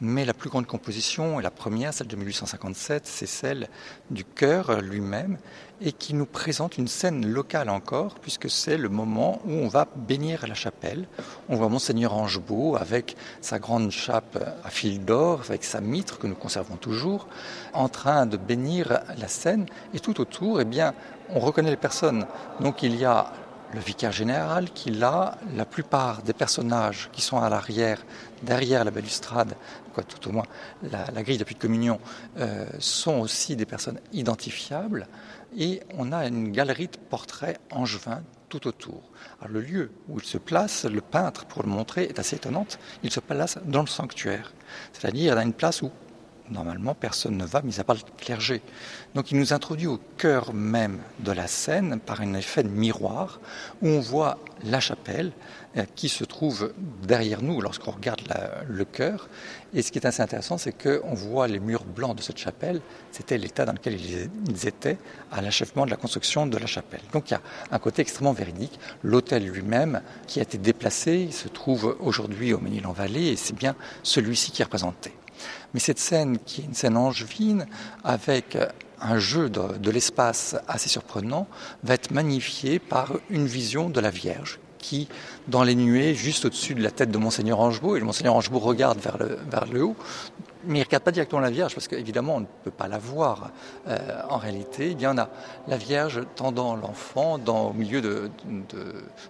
Mais 0.01 0.23
la 0.23 0.33
plus 0.33 0.49
grande 0.49 0.65
composition, 0.65 1.39
et 1.39 1.43
la 1.43 1.51
première, 1.51 1.93
celle 1.93 2.07
de 2.07 2.15
1857, 2.15 3.05
c'est 3.05 3.25
celle 3.25 3.67
du 4.09 4.23
chœur 4.23 4.81
lui-même, 4.81 5.37
et 5.81 5.91
qui 5.91 6.13
nous 6.13 6.25
présente 6.25 6.77
une 6.77 6.87
scène 6.87 7.25
locale 7.25 7.69
encore, 7.69 8.15
puisque 8.15 8.49
c'est 8.49 8.77
le 8.77 8.87
moment 8.87 9.41
où 9.45 9.51
on 9.51 9.67
va 9.67 9.87
bénir 9.95 10.47
la 10.47 10.53
chapelle. 10.53 11.05
On 11.49 11.57
voit 11.57 11.67
Monseigneur 11.67 12.13
Angebeau 12.13 12.77
avec 12.77 13.17
sa 13.41 13.59
grande 13.59 13.91
chape 13.91 14.41
à 14.63 14.69
fil 14.69 15.03
d'or, 15.03 15.41
avec 15.49 15.65
sa 15.65 15.81
mitre 15.81 16.17
que 16.17 16.27
nous 16.27 16.35
conservons 16.35 16.77
toujours, 16.77 17.27
en 17.73 17.89
train 17.89 18.25
de 18.25 18.37
bénir 18.37 19.01
la 19.17 19.27
scène, 19.27 19.65
et 19.93 19.99
tout 19.99 20.21
autour, 20.21 20.61
eh 20.61 20.65
bien, 20.65 20.93
on 21.29 21.39
reconnaît 21.39 21.71
les 21.71 21.77
personnes. 21.77 22.25
Donc 22.61 22.83
il 22.83 22.95
y 22.95 23.05
a 23.05 23.33
le 23.73 23.79
vicaire 23.79 24.11
général 24.11 24.71
qui 24.71 24.89
là, 24.89 25.37
la 25.55 25.65
plupart 25.65 26.21
des 26.23 26.33
personnages 26.33 27.09
qui 27.11 27.21
sont 27.21 27.37
à 27.37 27.49
l'arrière, 27.49 28.03
derrière 28.43 28.83
la 28.83 28.91
balustrade, 28.91 29.55
quoi, 29.93 30.03
tout 30.03 30.27
au 30.27 30.31
moins 30.31 30.45
la, 30.83 31.23
grille 31.23 31.37
d'appui 31.37 31.55
de 31.55 31.59
communion, 31.59 31.99
euh, 32.37 32.65
sont 32.79 33.19
aussi 33.19 33.55
des 33.55 33.65
personnes 33.65 33.99
identifiables. 34.11 35.07
Et 35.57 35.81
on 35.97 36.11
a 36.11 36.27
une 36.27 36.51
galerie 36.51 36.87
de 36.87 36.97
portraits 36.97 37.59
angevins 37.71 38.23
tout 38.49 38.67
autour. 38.67 39.03
Alors, 39.39 39.53
le 39.53 39.61
lieu 39.61 39.91
où 40.07 40.19
il 40.19 40.25
se 40.25 40.37
place, 40.37 40.85
le 40.85 41.01
peintre, 41.01 41.45
pour 41.45 41.63
le 41.63 41.69
montrer, 41.69 42.03
est 42.05 42.19
assez 42.19 42.35
étonnante. 42.35 42.79
Il 43.03 43.11
se 43.11 43.19
place 43.19 43.59
dans 43.65 43.81
le 43.81 43.87
sanctuaire, 43.87 44.53
c'est-à-dire 44.93 45.35
dans 45.35 45.41
une 45.41 45.53
place 45.53 45.81
où 45.81 45.91
normalement 46.51 46.95
personne 46.95 47.37
ne 47.37 47.45
va, 47.45 47.61
mis 47.61 47.79
à 47.79 47.83
part 47.83 47.95
le 47.95 48.01
clergé. 48.17 48.61
Donc 49.15 49.31
il 49.31 49.37
nous 49.37 49.53
introduit 49.53 49.87
au 49.87 49.99
cœur 50.17 50.53
même 50.53 50.99
de 51.19 51.31
la 51.31 51.47
scène 51.47 51.99
par 51.99 52.21
un 52.21 52.33
effet 52.33 52.63
de 52.63 52.69
miroir 52.69 53.39
où 53.81 53.87
on 53.87 53.99
voit 53.99 54.37
la 54.63 54.79
chapelle 54.79 55.31
euh, 55.77 55.83
qui 55.95 56.09
se 56.09 56.23
trouve 56.23 56.73
derrière 57.03 57.41
nous 57.41 57.61
lorsqu'on 57.61 57.91
regarde 57.91 58.21
le 58.67 58.85
chœur. 58.85 59.29
Et 59.73 59.81
ce 59.81 59.91
qui 59.91 59.99
est 59.99 60.05
assez 60.05 60.21
intéressant, 60.21 60.57
c'est 60.57 60.71
qu'on 60.73 61.13
voit 61.13 61.47
les 61.47 61.59
murs 61.59 61.85
blancs 61.85 62.15
de 62.15 62.21
cette 62.21 62.39
chapelle. 62.39 62.81
C'était 63.11 63.37
l'état 63.37 63.65
dans 63.65 63.73
lequel 63.73 63.99
ils 63.99 64.67
étaient 64.67 64.97
à 65.31 65.41
l'achèvement 65.41 65.85
de 65.85 65.91
la 65.91 65.97
construction 65.97 66.47
de 66.47 66.57
la 66.57 66.65
chapelle. 66.65 67.01
Donc 67.13 67.29
il 67.29 67.33
y 67.33 67.37
a 67.37 67.41
un 67.71 67.79
côté 67.79 68.01
extrêmement 68.01 68.33
véridique. 68.33 68.79
L'hôtel 69.03 69.45
lui-même, 69.45 70.01
qui 70.27 70.39
a 70.39 70.43
été 70.43 70.57
déplacé, 70.57 71.29
se 71.31 71.47
trouve 71.47 71.95
aujourd'hui 71.99 72.53
au 72.53 72.59
Ménil-en-Vallée 72.59 73.27
et 73.27 73.35
c'est 73.35 73.55
bien 73.55 73.75
celui-ci 74.01 74.51
qui 74.51 74.61
est 74.61 74.65
représenté. 74.65 75.13
Mais 75.73 75.79
cette 75.79 75.99
scène, 75.99 76.37
qui 76.39 76.61
est 76.61 76.65
une 76.65 76.73
scène 76.73 76.97
angevine, 76.97 77.65
avec 78.03 78.57
un 79.01 79.19
jeu 79.19 79.49
de, 79.49 79.91
l'espace 79.91 80.55
assez 80.67 80.89
surprenant, 80.89 81.47
va 81.83 81.93
être 81.93 82.11
magnifiée 82.11 82.79
par 82.79 83.13
une 83.29 83.45
vision 83.45 83.89
de 83.89 83.99
la 83.99 84.09
Vierge 84.09 84.59
qui, 84.77 85.09
dans 85.49 85.63
les 85.63 85.75
nuées, 85.75 86.13
juste 86.15 86.45
au-dessus 86.45 86.73
de 86.73 86.81
la 86.81 86.91
tête 86.91 87.11
de 87.11 87.17
Monseigneur 87.17 87.59
Angebot, 87.59 87.97
et 87.97 87.99
le 87.99 88.05
Monseigneur 88.05 88.35
Angebot 88.35 88.59
regarde 88.59 88.97
vers 88.99 89.17
le, 89.17 89.83
haut, 89.83 89.95
mais 90.63 90.79
il 90.79 90.81
ne 90.81 90.85
regarde 90.85 91.03
pas 91.03 91.11
directement 91.11 91.41
la 91.41 91.49
Vierge, 91.49 91.73
parce 91.75 91.89
qu'évidemment, 91.89 92.35
on 92.35 92.39
ne 92.41 92.45
peut 92.63 92.71
pas 92.71 92.87
la 92.87 92.97
voir 92.97 93.51
euh, 93.87 93.97
en 94.29 94.37
réalité. 94.37 94.91
Eh 94.91 94.95
bien, 94.95 95.13
on 95.13 95.17
a 95.17 95.29
la 95.67 95.77
Vierge 95.77 96.21
tendant 96.35 96.75
l'enfant 96.77 97.39
au 97.45 97.73
milieu 97.73 98.29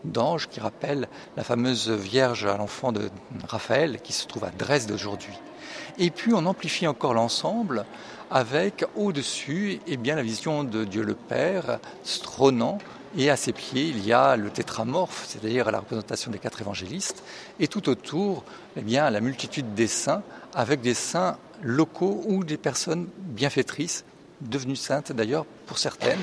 d'anges 0.04 0.48
qui 0.50 0.60
rappellent 0.60 1.08
la 1.36 1.44
fameuse 1.44 1.90
Vierge 1.90 2.46
à 2.46 2.56
l'enfant 2.56 2.92
de 2.92 3.10
Raphaël, 3.48 4.02
qui 4.02 4.14
se 4.14 4.28
trouve 4.28 4.44
à 4.44 4.52
Dresde 4.52 4.92
aujourd'hui. 4.92 5.34
Et 6.02 6.12
puis 6.12 6.34
on 6.34 6.46
amplifie 6.46 6.88
encore 6.88 7.14
l'ensemble 7.14 7.86
avec 8.32 8.86
au-dessus 8.96 9.82
eh 9.86 9.98
bien, 9.98 10.16
la 10.16 10.24
vision 10.24 10.64
de 10.64 10.86
Dieu 10.86 11.04
le 11.04 11.14
Père 11.14 11.80
trônant 12.24 12.78
et 13.18 13.30
à 13.30 13.36
ses 13.36 13.52
pieds, 13.52 13.88
il 13.88 14.06
y 14.06 14.14
a 14.14 14.38
le 14.38 14.50
tétramorphe, 14.50 15.26
c'est-à-dire 15.28 15.72
la 15.72 15.80
représentation 15.80 16.32
des 16.32 16.38
quatre 16.38 16.62
évangélistes, 16.62 17.24
et 17.60 17.68
tout 17.68 17.90
autour, 17.90 18.44
eh 18.78 18.82
bien, 18.82 19.10
la 19.10 19.20
multitude 19.20 19.74
des 19.74 19.88
saints, 19.88 20.22
avec 20.54 20.82
des 20.82 20.94
saints 20.94 21.38
locaux 21.62 22.24
ou 22.28 22.44
des 22.44 22.58
personnes 22.58 23.08
bienfaitrices, 23.18 24.06
devenues 24.42 24.76
saintes 24.76 25.12
d'ailleurs 25.12 25.46
pour 25.66 25.80
certaines, 25.80 26.20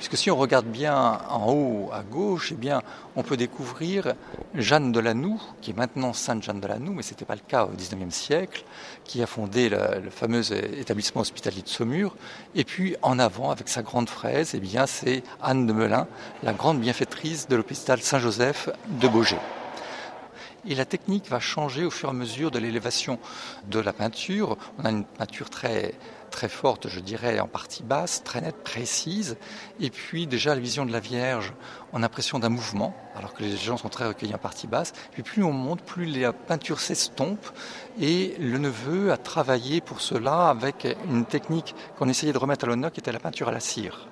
Puisque 0.00 0.16
si 0.16 0.30
on 0.30 0.36
regarde 0.36 0.64
bien 0.64 1.20
en 1.28 1.52
haut 1.52 1.90
à 1.92 2.02
gauche, 2.02 2.54
eh 2.54 2.70
on 3.16 3.22
peut 3.22 3.36
découvrir 3.36 4.14
Jeanne 4.54 4.92
de 4.92 4.98
Lanoux, 4.98 5.38
qui 5.60 5.72
est 5.72 5.76
maintenant 5.76 6.14
Sainte 6.14 6.42
Jeanne 6.42 6.58
de 6.58 6.66
Lanoux, 6.66 6.94
mais 6.94 7.02
ce 7.02 7.10
n'était 7.10 7.26
pas 7.26 7.34
le 7.34 7.42
cas 7.46 7.64
au 7.64 7.68
XIXe 7.76 8.14
siècle, 8.14 8.64
qui 9.04 9.22
a 9.22 9.26
fondé 9.26 9.68
le, 9.68 10.08
fameux 10.08 10.40
établissement 10.78 11.20
hospitalier 11.20 11.60
de 11.60 11.68
Saumur. 11.68 12.16
Et 12.54 12.64
puis 12.64 12.96
en 13.02 13.18
avant, 13.18 13.50
avec 13.50 13.68
sa 13.68 13.82
grande 13.82 14.08
fraise, 14.08 14.52
eh 14.54 14.58
bien, 14.58 14.86
c'est 14.86 15.22
Anne 15.42 15.66
de 15.66 15.74
Melun, 15.74 16.06
la 16.42 16.54
grande 16.54 16.80
bienfaitrice 16.80 17.46
de 17.46 17.56
l'hôpital 17.56 18.00
Saint-Joseph 18.00 18.70
de 18.88 19.06
Beaugé. 19.06 19.36
Et 20.66 20.74
la 20.74 20.86
technique 20.86 21.28
va 21.28 21.40
changer 21.40 21.84
au 21.84 21.90
fur 21.90 22.08
et 22.08 22.12
à 22.12 22.14
mesure 22.14 22.50
de 22.50 22.58
l'élévation 22.58 23.18
de 23.70 23.80
la 23.80 23.92
peinture. 23.92 24.56
On 24.78 24.86
a 24.86 24.90
une 24.90 25.04
peinture 25.04 25.50
très 25.50 25.92
très 26.30 26.48
forte, 26.48 26.88
je 26.88 27.00
dirais, 27.00 27.40
en 27.40 27.46
partie 27.46 27.82
basse, 27.82 28.22
très 28.24 28.40
nette, 28.40 28.62
précise. 28.62 29.36
Et 29.80 29.90
puis 29.90 30.26
déjà 30.26 30.54
la 30.54 30.60
vision 30.60 30.86
de 30.86 30.92
la 30.92 31.00
Vierge, 31.00 31.52
on 31.92 31.98
a 31.98 32.00
l'impression 32.00 32.38
d'un 32.38 32.48
mouvement, 32.48 32.94
alors 33.16 33.34
que 33.34 33.42
les 33.42 33.56
gens 33.56 33.76
sont 33.76 33.88
très 33.88 34.06
recueillis 34.06 34.34
en 34.34 34.38
partie 34.38 34.66
basse. 34.66 34.92
Puis 35.12 35.22
plus 35.22 35.42
on 35.42 35.52
monte, 35.52 35.82
plus 35.82 36.06
la 36.06 36.32
peinture 36.32 36.80
s'estompe. 36.80 37.46
Et 38.00 38.36
le 38.38 38.58
neveu 38.58 39.12
a 39.12 39.16
travaillé 39.16 39.80
pour 39.80 40.00
cela 40.00 40.48
avec 40.48 40.86
une 41.08 41.24
technique 41.26 41.74
qu'on 41.98 42.08
essayait 42.08 42.32
de 42.32 42.38
remettre 42.38 42.64
à 42.64 42.68
l'honneur, 42.68 42.92
qui 42.92 43.00
était 43.00 43.12
la 43.12 43.20
peinture 43.20 43.48
à 43.48 43.52
la 43.52 43.60
cire 43.60 44.09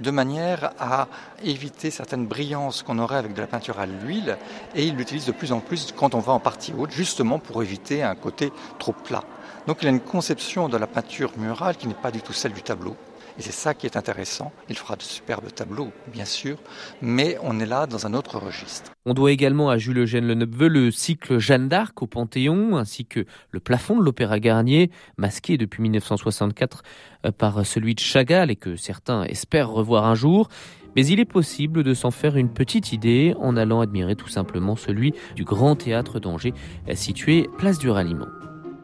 de 0.00 0.10
manière 0.10 0.72
à 0.78 1.08
éviter 1.42 1.90
certaines 1.90 2.26
brillances 2.26 2.82
qu'on 2.82 2.98
aurait 2.98 3.16
avec 3.16 3.34
de 3.34 3.40
la 3.40 3.46
peinture 3.46 3.78
à 3.78 3.86
l'huile, 3.86 4.38
et 4.74 4.86
il 4.86 4.96
l'utilise 4.96 5.26
de 5.26 5.32
plus 5.32 5.52
en 5.52 5.60
plus 5.60 5.92
quand 5.96 6.14
on 6.14 6.20
va 6.20 6.32
en 6.32 6.40
partie 6.40 6.72
haute, 6.76 6.90
justement 6.90 7.38
pour 7.38 7.62
éviter 7.62 8.02
un 8.02 8.14
côté 8.14 8.52
trop 8.78 8.92
plat. 8.92 9.24
Donc 9.66 9.78
il 9.82 9.86
a 9.88 9.90
une 9.90 10.00
conception 10.00 10.68
de 10.68 10.76
la 10.76 10.86
peinture 10.86 11.32
murale 11.36 11.76
qui 11.76 11.88
n'est 11.88 11.94
pas 11.94 12.10
du 12.10 12.22
tout 12.22 12.32
celle 12.32 12.52
du 12.52 12.62
tableau. 12.62 12.96
Et 13.38 13.42
c'est 13.42 13.52
ça 13.52 13.72
qui 13.72 13.86
est 13.86 13.96
intéressant. 13.96 14.52
Il 14.68 14.76
fera 14.76 14.96
de 14.96 15.02
superbes 15.02 15.52
tableaux, 15.54 15.92
bien 16.12 16.24
sûr, 16.24 16.58
mais 17.00 17.38
on 17.42 17.60
est 17.60 17.66
là 17.66 17.86
dans 17.86 18.04
un 18.04 18.14
autre 18.14 18.38
registre. 18.38 18.92
On 19.06 19.14
doit 19.14 19.30
également 19.30 19.70
à 19.70 19.78
Jules 19.78 19.98
Eugène 19.98 20.26
Leneveu 20.26 20.66
le 20.66 20.90
cycle 20.90 21.38
Jeanne 21.38 21.68
d'Arc 21.68 22.02
au 22.02 22.08
Panthéon, 22.08 22.76
ainsi 22.76 23.06
que 23.06 23.24
le 23.52 23.60
plafond 23.60 23.96
de 23.96 24.02
l'Opéra 24.02 24.40
Garnier, 24.40 24.90
masqué 25.18 25.56
depuis 25.56 25.82
1964 25.82 26.82
euh, 27.26 27.30
par 27.30 27.64
celui 27.64 27.94
de 27.94 28.00
Chagall 28.00 28.50
et 28.50 28.56
que 28.56 28.74
certains 28.74 29.22
espèrent 29.22 29.70
revoir 29.70 30.04
un 30.06 30.16
jour. 30.16 30.48
Mais 30.96 31.06
il 31.06 31.20
est 31.20 31.24
possible 31.24 31.84
de 31.84 31.94
s'en 31.94 32.10
faire 32.10 32.36
une 32.36 32.52
petite 32.52 32.92
idée 32.92 33.34
en 33.38 33.56
allant 33.56 33.80
admirer 33.80 34.16
tout 34.16 34.28
simplement 34.28 34.74
celui 34.74 35.14
du 35.36 35.44
Grand 35.44 35.76
Théâtre 35.76 36.18
d'Angers, 36.18 36.54
situé 36.94 37.48
place 37.56 37.78
du 37.78 37.88
Ralliement. 37.88 38.26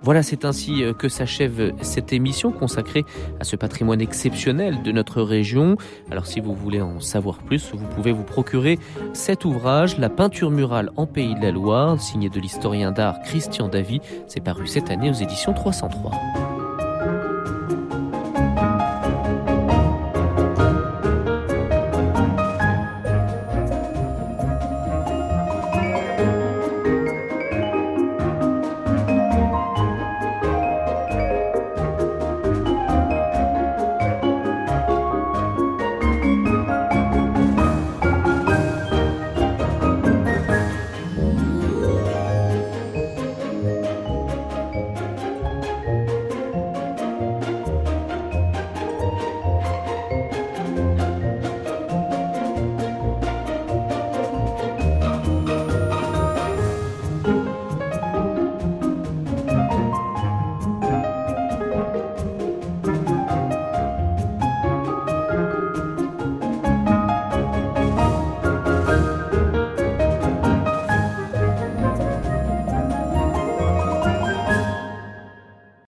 Voilà, 0.05 0.23
c'est 0.23 0.45
ainsi 0.45 0.85
euh, 0.85 0.93
que 0.93 1.09
s'achève 1.09 1.73
cette 1.81 2.13
émission 2.13 2.53
consacrée 2.53 3.05
à 3.41 3.45
ce 3.45 3.57
patrimoine 3.57 4.03
exceptionnel 4.03 4.83
de 4.83 4.93
notre 4.93 5.23
région. 5.23 5.77
Alors 6.11 6.27
si 6.27 6.41
vous 6.41 6.55
voulez 6.55 6.83
en 6.83 7.01
savoir 7.01 7.39
plus, 7.39 7.73
vous 7.73 7.87
pouvez 7.87 8.13
vous 8.13 8.23
procurer 8.23 8.79
cet 9.15 9.47
ouvrage, 9.47 9.97
La 9.97 10.11
peinture 10.11 10.51
murale 10.51 10.91
en 10.97 11.07
Pays 11.07 11.35
de 11.35 11.41
la 11.41 11.53
Loire, 11.53 11.99
signé 11.99 12.29
de 12.29 12.39
l'historien 12.39 12.93
d'art 12.93 13.23
Christian 13.23 13.69
Davy. 13.69 14.01
C'est 14.29 14.45
paru 14.45 14.67
cette 14.67 14.91
année 14.91 15.09
aux 15.09 15.15
éditions 15.15 15.55
303. 15.55 16.54